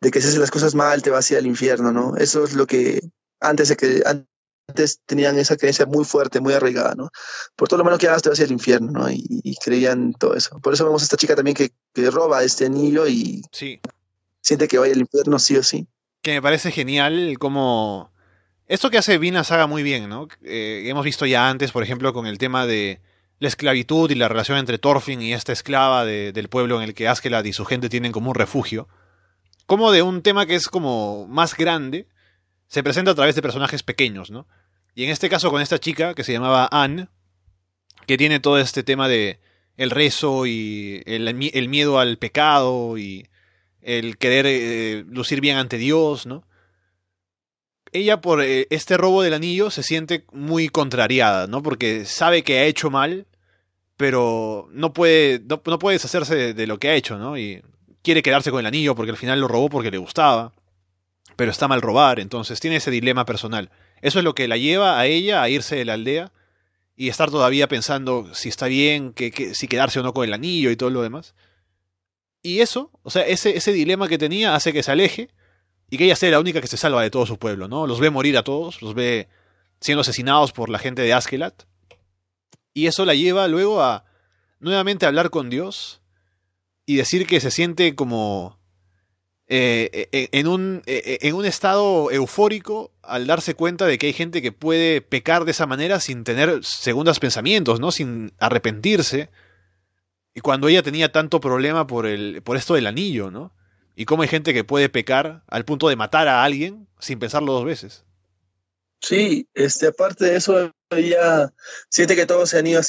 [0.00, 2.16] de que si haces las cosas mal te vas a ir al infierno, ¿no?
[2.16, 3.00] Eso es lo que
[3.40, 7.10] antes de que antes tenían esa creencia muy fuerte, muy arraigada, ¿no?
[7.56, 9.10] Por todo lo malo que hagas te vas al infierno, ¿no?
[9.10, 10.60] Y, creían todo eso.
[10.60, 11.72] Por eso vemos a esta chica también que,
[12.12, 13.80] roba este anillo y sí.
[14.40, 15.88] siente que vaya al infierno sí o sí.
[16.22, 18.12] Que me parece genial como...
[18.68, 20.28] Esto que hace Vina Saga muy bien, ¿no?
[20.44, 23.00] Eh, hemos visto ya antes, por ejemplo, con el tema de
[23.44, 27.06] la esclavitud y la relación entre Thorfinn y esta esclava del pueblo en el que
[27.06, 28.88] Askeladd y su gente tienen como un refugio.
[29.66, 32.08] Como de un tema que es como más grande,
[32.66, 34.46] se presenta a través de personajes pequeños, ¿no?
[34.94, 37.08] Y en este caso con esta chica que se llamaba Anne,
[38.06, 39.40] que tiene todo este tema de
[39.76, 41.34] el rezo y el,
[41.68, 43.28] miedo al pecado y
[43.80, 46.44] el querer eh, lucir bien ante Dios, ¿no?
[47.92, 51.62] Ella por eh, este robo del anillo se siente muy contrariada, ¿no?
[51.62, 53.26] Porque sabe que ha hecho mal,
[53.96, 57.38] pero no puede, no, puede deshacerse de lo que ha hecho, ¿no?
[57.38, 57.62] Y
[58.02, 60.52] quiere quedarse con el anillo porque al final lo robó porque le gustaba
[61.36, 63.70] pero está mal robar, entonces tiene ese dilema personal.
[64.02, 66.32] Eso es lo que la lleva a ella a irse de la aldea
[66.96, 70.70] y estar todavía pensando si está bien, que, si quedarse o no con el anillo
[70.70, 71.34] y todo lo demás.
[72.42, 75.30] Y eso, o sea, ese, ese dilema que tenía hace que se aleje
[75.90, 77.86] y que ella sea la única que se salva de todo su pueblo, ¿no?
[77.86, 79.28] Los ve morir a todos, los ve
[79.80, 81.64] siendo asesinados por la gente de Askelat.
[82.74, 84.04] Y eso la lleva luego a
[84.58, 86.02] nuevamente hablar con Dios
[86.84, 88.58] y decir que se siente como
[89.46, 94.12] eh, eh, eh, en, un, en un estado eufórico al darse cuenta de que hay
[94.12, 97.92] gente que puede pecar de esa manera sin tener segundos pensamientos, ¿no?
[97.92, 99.30] Sin arrepentirse.
[100.34, 103.52] Y cuando ella tenía tanto problema por, el, por esto del anillo, ¿no?
[103.94, 107.52] Y cómo hay gente que puede pecar al punto de matar a alguien sin pensarlo
[107.52, 108.04] dos veces.
[109.04, 111.52] Sí, este, aparte de eso, ella
[111.90, 112.80] siente que todos se han ido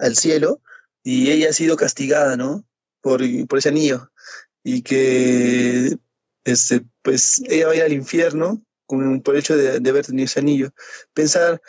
[0.00, 0.62] al, cielo
[1.02, 2.64] y ella ha sido castigada, ¿no?
[3.00, 4.12] Por, por ese anillo.
[4.62, 5.98] Y que,
[6.44, 10.06] este, pues, ella va a ir al infierno con, por el hecho de, de, haber
[10.06, 10.70] tenido ese anillo.
[11.12, 11.60] Pensar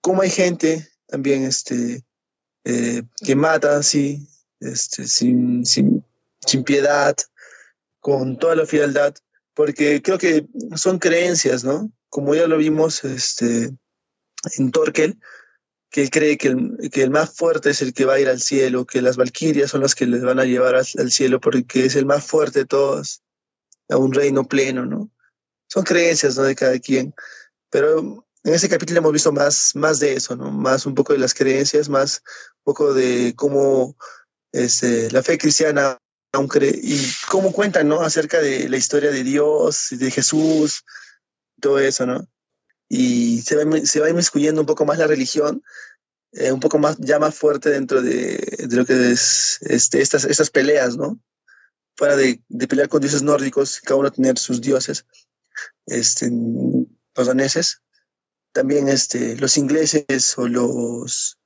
[0.00, 2.04] cómo hay gente también, este,
[2.64, 4.28] eh, que mata así,
[4.60, 6.04] este, sin, sin,
[6.46, 7.16] sin piedad,
[7.98, 9.12] con toda la frialdad,
[9.54, 10.46] porque creo que
[10.76, 11.90] son creencias, ¿no?
[12.10, 13.70] Como ya lo vimos este,
[14.58, 15.18] en Torkel,
[15.90, 18.28] que él cree que el, que el, más fuerte es el que va a ir
[18.28, 21.86] al cielo, que las valquirias son las que les van a llevar al, cielo porque
[21.86, 23.22] es el más fuerte de todos,
[23.88, 25.10] a un reino pleno, ¿no?
[25.68, 26.44] Son creencias, ¿no?
[26.44, 27.14] De cada quien.
[27.70, 30.50] Pero en ese capítulo hemos visto más, más de eso, ¿no?
[30.50, 32.22] Más un poco de las creencias, más
[32.58, 33.96] un poco de cómo
[34.52, 35.98] este, la fe cristiana
[36.62, 38.00] y cómo cuentan, ¿no?
[38.02, 40.84] Acerca de la historia de Dios, de Jesús,
[41.60, 42.26] todo eso, ¿no?
[42.88, 45.62] Y se va, se va inmiscuyendo un poco más la religión,
[46.32, 50.50] eh, un poco más, ya más fuerte dentro de, lo que es este, estas, estas
[50.50, 51.20] peleas, ¿no?
[51.96, 55.06] Fuera de, pelear con dioses nórdicos, cada uno tener sus dioses,
[55.86, 57.82] este, los daneses,
[58.52, 61.38] también este, los ingleses o los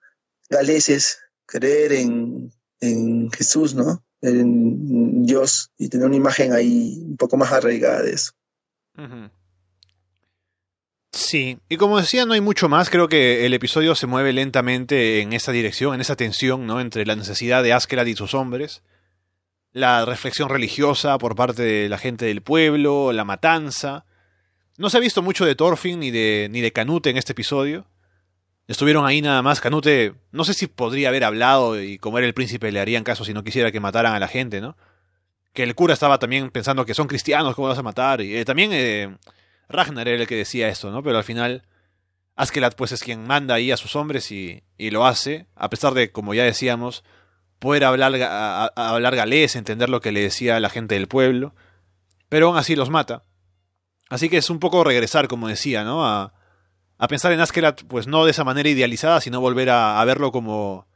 [0.48, 4.04] galeses, creer en, en Jesús, ¿no?
[4.24, 8.32] en Dios y tener una imagen ahí un poco más arraigada de eso.
[11.14, 12.90] Sí, y como decía, no hay mucho más.
[12.90, 16.80] Creo que el episodio se mueve lentamente en esa dirección, en esa tensión, ¿no?
[16.80, 18.82] Entre la necesidad de Askeladd y sus hombres,
[19.70, 24.06] la reflexión religiosa por parte de la gente del pueblo, la matanza.
[24.76, 27.86] No se ha visto mucho de Thorfinn ni de, ni de Canute en este episodio.
[28.66, 29.60] Estuvieron ahí nada más.
[29.60, 33.24] Canute, no sé si podría haber hablado y como era el príncipe le harían caso
[33.24, 34.76] si no quisiera que mataran a la gente, ¿no?
[35.52, 38.20] Que el cura estaba también pensando que son cristianos, ¿cómo vas a matar?
[38.20, 39.16] Y eh, también eh,
[39.68, 41.02] Ragnar era el que decía esto, ¿no?
[41.02, 41.62] Pero al final,
[42.36, 45.94] Askelat pues es quien manda ahí a sus hombres y, y lo hace, a pesar
[45.94, 47.04] de, como ya decíamos,
[47.58, 48.12] poder hablar,
[48.76, 51.54] hablar galés, entender lo que le decía la gente del pueblo,
[52.28, 53.24] pero aún así los mata.
[54.10, 56.06] Así que es un poco regresar, como decía, ¿no?
[56.06, 56.34] A,
[56.98, 60.86] a pensar en Askelat, pues no de esa manera idealizada, sino volver a, verlo como,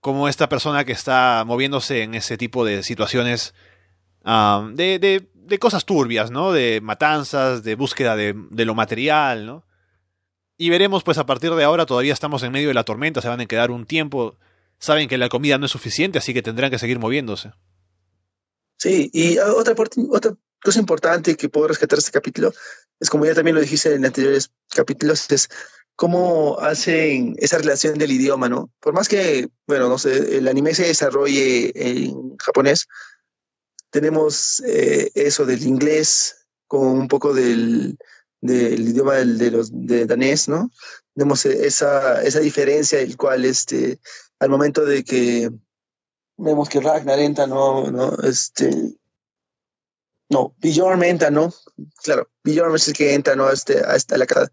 [0.00, 3.54] como esta persona que está moviéndose en ese tipo de situaciones
[4.24, 6.52] ah, de, de, de, cosas turbias, ¿no?
[6.52, 9.64] De matanzas, de búsqueda de, de, lo material, ¿no?
[10.56, 13.28] Y veremos, pues a partir de ahora todavía estamos en medio de la tormenta, se
[13.28, 14.36] van a quedar un tiempo,
[14.78, 17.52] saben que la comida no es suficiente, así que tendrán que seguir moviéndose.
[18.76, 19.74] Sí, y otra,
[20.10, 22.52] otra cosa importante que puedo rescatar este capítulo
[23.00, 25.48] es como ya también lo dijiste en anteriores capítulos, es
[25.96, 28.70] cómo hacen esa relación del idioma, ¿no?
[28.80, 32.88] Por más que, bueno, no sé, el anime se desarrolle en japonés,
[33.92, 37.98] tenemos eh, eso del inglés con un poco del,
[38.40, 40.70] del idioma del, de los de danés, ¿no?
[41.14, 44.00] Tenemos esa, esa diferencia, el cual este,
[44.40, 45.50] al momento de que
[46.38, 47.90] vemos que Ragnar entra, ¿no?
[47.90, 48.16] ¿no?
[48.22, 48.70] Este,
[50.30, 51.52] no, Bjorn entra, ¿no?
[52.02, 53.46] Claro, Bjorn es el que entra, ¿no?
[53.46, 54.50] A, este, a, esta, la casa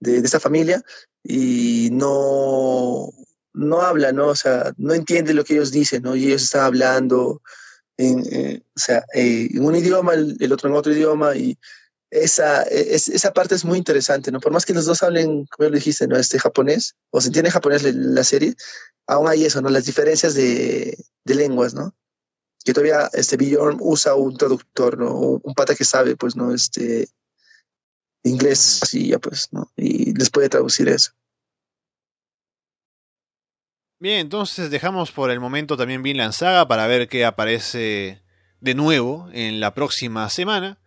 [0.00, 0.82] de, esta familia
[1.22, 3.10] y no,
[3.52, 4.28] no habla, ¿no?
[4.28, 6.16] O sea, no entiende lo que ellos dicen, ¿no?
[6.16, 7.42] Y ellos están hablando
[7.96, 11.58] en, eh, o sea, eh, en un idioma, el, otro en otro idioma y
[12.10, 14.40] esa, esa parte es muy interesante, ¿no?
[14.40, 16.16] Por más que los dos hablen, como lo dijiste, ¿no?
[16.16, 18.54] Este japonés, o se entiende japonés la, serie,
[19.06, 19.70] aún hay eso, ¿no?
[19.70, 21.94] Las diferencias de, de lenguas, ¿no?
[22.64, 25.14] que todavía este Bjorn usa un traductor, ¿no?
[25.42, 26.54] Un pata que sabe, pues, ¿no?
[26.54, 27.08] Este
[28.24, 29.72] inglés, así ya, pues, ¿no?
[29.76, 31.12] Y les puede traducir eso.
[34.02, 38.20] Bien, entonces dejamos por el momento también Vinland Saga para ver qué aparece
[38.58, 40.80] de nuevo en la próxima semana.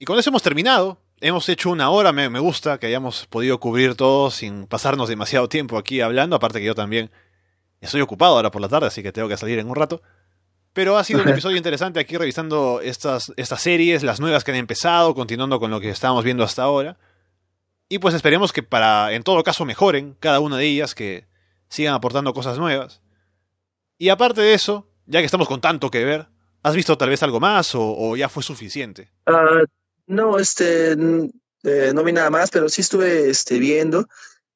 [0.00, 0.98] Y con eso hemos terminado.
[1.20, 5.48] Hemos hecho una hora, me, me gusta que hayamos podido cubrir todo sin pasarnos demasiado
[5.48, 6.34] tiempo aquí hablando.
[6.34, 7.12] Aparte que yo también
[7.80, 10.02] estoy ocupado ahora por la tarde, así que tengo que salir en un rato.
[10.72, 14.56] Pero ha sido un episodio interesante aquí revisando estas, estas series, las nuevas que han
[14.56, 16.98] empezado, continuando con lo que estábamos viendo hasta ahora.
[17.88, 21.29] Y pues esperemos que para, en todo caso, mejoren cada una de ellas, que
[21.70, 23.00] sigan aportando cosas nuevas.
[23.96, 26.28] Y aparte de eso, ya que estamos con tanto que ver,
[26.62, 29.10] ¿has visto tal vez algo más o, ya fue suficiente?
[29.26, 29.64] Uh,
[30.06, 34.06] no, este, eh, no vi nada más, pero sí estuve este, viendo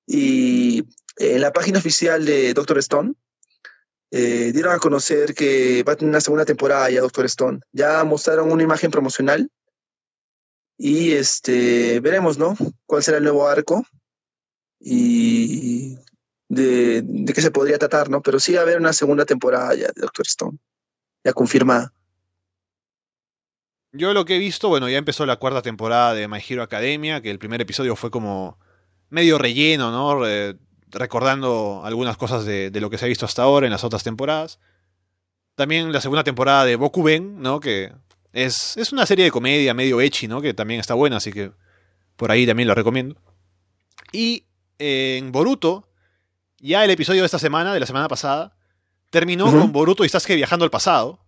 [0.07, 0.85] y
[1.17, 3.15] en la página oficial de Doctor Stone
[4.11, 7.61] eh, dieron a conocer que va a tener una segunda temporada ya Doctor Stone.
[7.73, 9.51] Ya mostraron una imagen promocional
[10.77, 12.57] y este veremos, ¿no?
[12.87, 13.85] ¿Cuál será el nuevo arco?
[14.79, 15.97] Y
[16.49, 18.23] de, qué se podría tratar, ¿no?
[18.23, 20.59] Pero sí va a haber una segunda temporada ya de Doctor Stone,
[21.25, 21.93] ya confirmada.
[23.93, 27.21] Yo lo que he visto, bueno, ya empezó la cuarta temporada de My Hero Academia,
[27.21, 28.59] que el primer episodio fue como
[29.09, 30.21] medio relleno, ¿no?
[30.91, 34.59] recordando algunas cosas de, lo que se ha visto hasta ahora en las otras temporadas.
[35.55, 37.61] También la segunda temporada de Boku Ben, ¿no?
[37.61, 37.93] Que
[38.33, 40.41] es, es una serie de comedia medio echi, ¿no?
[40.41, 41.53] Que también está buena, así que
[42.17, 43.17] por ahí también lo recomiendo.
[44.13, 44.45] Y
[44.79, 45.89] en Boruto,
[46.69, 48.57] ya el episodio de esta semana, de la semana pasada,
[49.11, 51.19] terminó con Boruto y Sasuke viajando al pasado.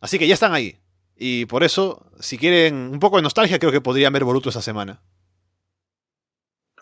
[0.00, 0.76] Así que ya están ahí.
[1.16, 4.62] Y por eso, si quieren un poco de nostalgia, creo que podrían ver Boruto esta
[4.62, 5.00] semana.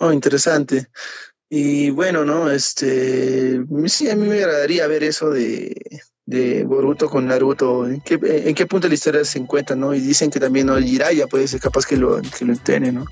[0.00, 0.88] Oh, interesante.
[1.48, 2.50] Y bueno, ¿no?
[2.50, 5.74] Este, sí, a mí me agradaría ver eso de,
[6.24, 7.86] de Boruto con Naruto.
[7.86, 9.94] ¿En qué, ¿En qué punto de la historia se encuentra, no?
[9.94, 10.76] Y dicen que también ¿no?
[10.76, 13.04] el Jiraiya puede ser capaz que lo, que lo entiende, ¿no?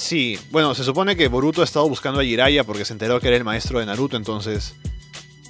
[0.00, 3.28] Sí, bueno, se supone que Boruto ha estado buscando a Jiraiya porque se enteró que
[3.28, 4.74] era el maestro de Naruto, entonces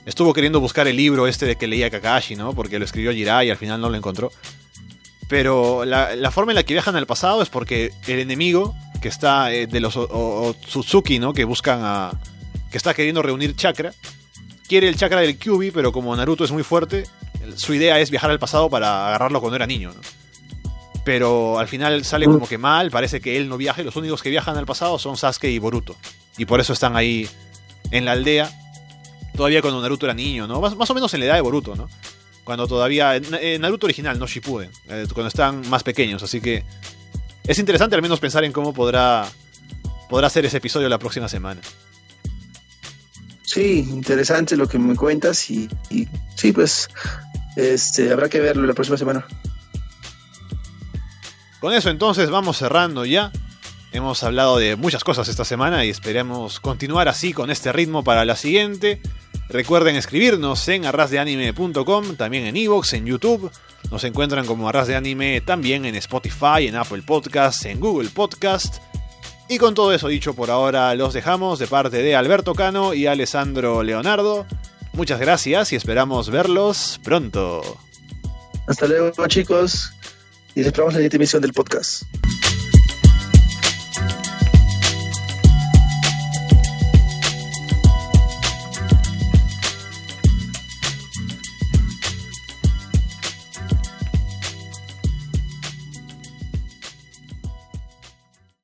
[0.07, 2.53] estuvo queriendo buscar el libro este de que leía Kakashi, ¿no?
[2.53, 4.33] Porque lo escribió Jiraiya y al final no lo encontró.
[5.29, 9.07] Pero la, la forma en la que viajan al pasado es porque el enemigo que
[9.07, 11.33] está eh, de los Otsutsuki, ¿no?
[11.33, 12.11] Que buscan a.
[12.73, 13.95] que está queriendo reunir chakra.
[14.67, 17.07] Quiere el chakra del Kyubi, pero como Naruto es muy fuerte,
[17.55, 20.01] su idea es viajar al pasado para agarrarlo cuando era niño, ¿no?
[21.05, 24.23] Pero al final sale como que mal, parece que él no viaja y los únicos
[24.23, 25.97] que viajan al pasado son Sasuke y Boruto.
[26.37, 27.29] Y por eso están ahí
[27.91, 28.51] en la aldea,
[29.35, 30.61] todavía cuando Naruto era niño, ¿no?
[30.61, 31.89] Más, o menos en la edad de Boruto, ¿no?
[32.45, 33.21] Cuando todavía...
[33.59, 36.65] Naruto original, no Shippuden, eh, cuando están más pequeños, así que
[37.47, 39.27] es interesante al menos pensar en cómo podrá,
[40.09, 41.61] podrá ser ese episodio la próxima semana.
[43.43, 45.69] Sí, interesante lo que me cuentas y,
[46.37, 46.89] sí, pues
[47.57, 49.27] este, habrá que verlo la próxima semana.
[51.61, 53.31] Con eso entonces vamos cerrando ya.
[53.93, 58.25] Hemos hablado de muchas cosas esta semana y esperemos continuar así con este ritmo para
[58.25, 59.03] la siguiente.
[59.49, 63.51] Recuerden escribirnos en arrasdeanime.com, también en Evox, en YouTube.
[63.91, 68.77] Nos encuentran como Arras de Anime también en Spotify, en Apple Podcasts, en Google Podcast.
[69.49, 73.07] Y con todo eso dicho por ahora, los dejamos de parte de Alberto Cano y
[73.07, 74.47] Alessandro Leonardo.
[74.93, 77.61] Muchas gracias y esperamos verlos pronto.
[78.69, 79.93] Hasta luego chicos
[80.55, 82.03] y esperamos la siguiente emisión del podcast.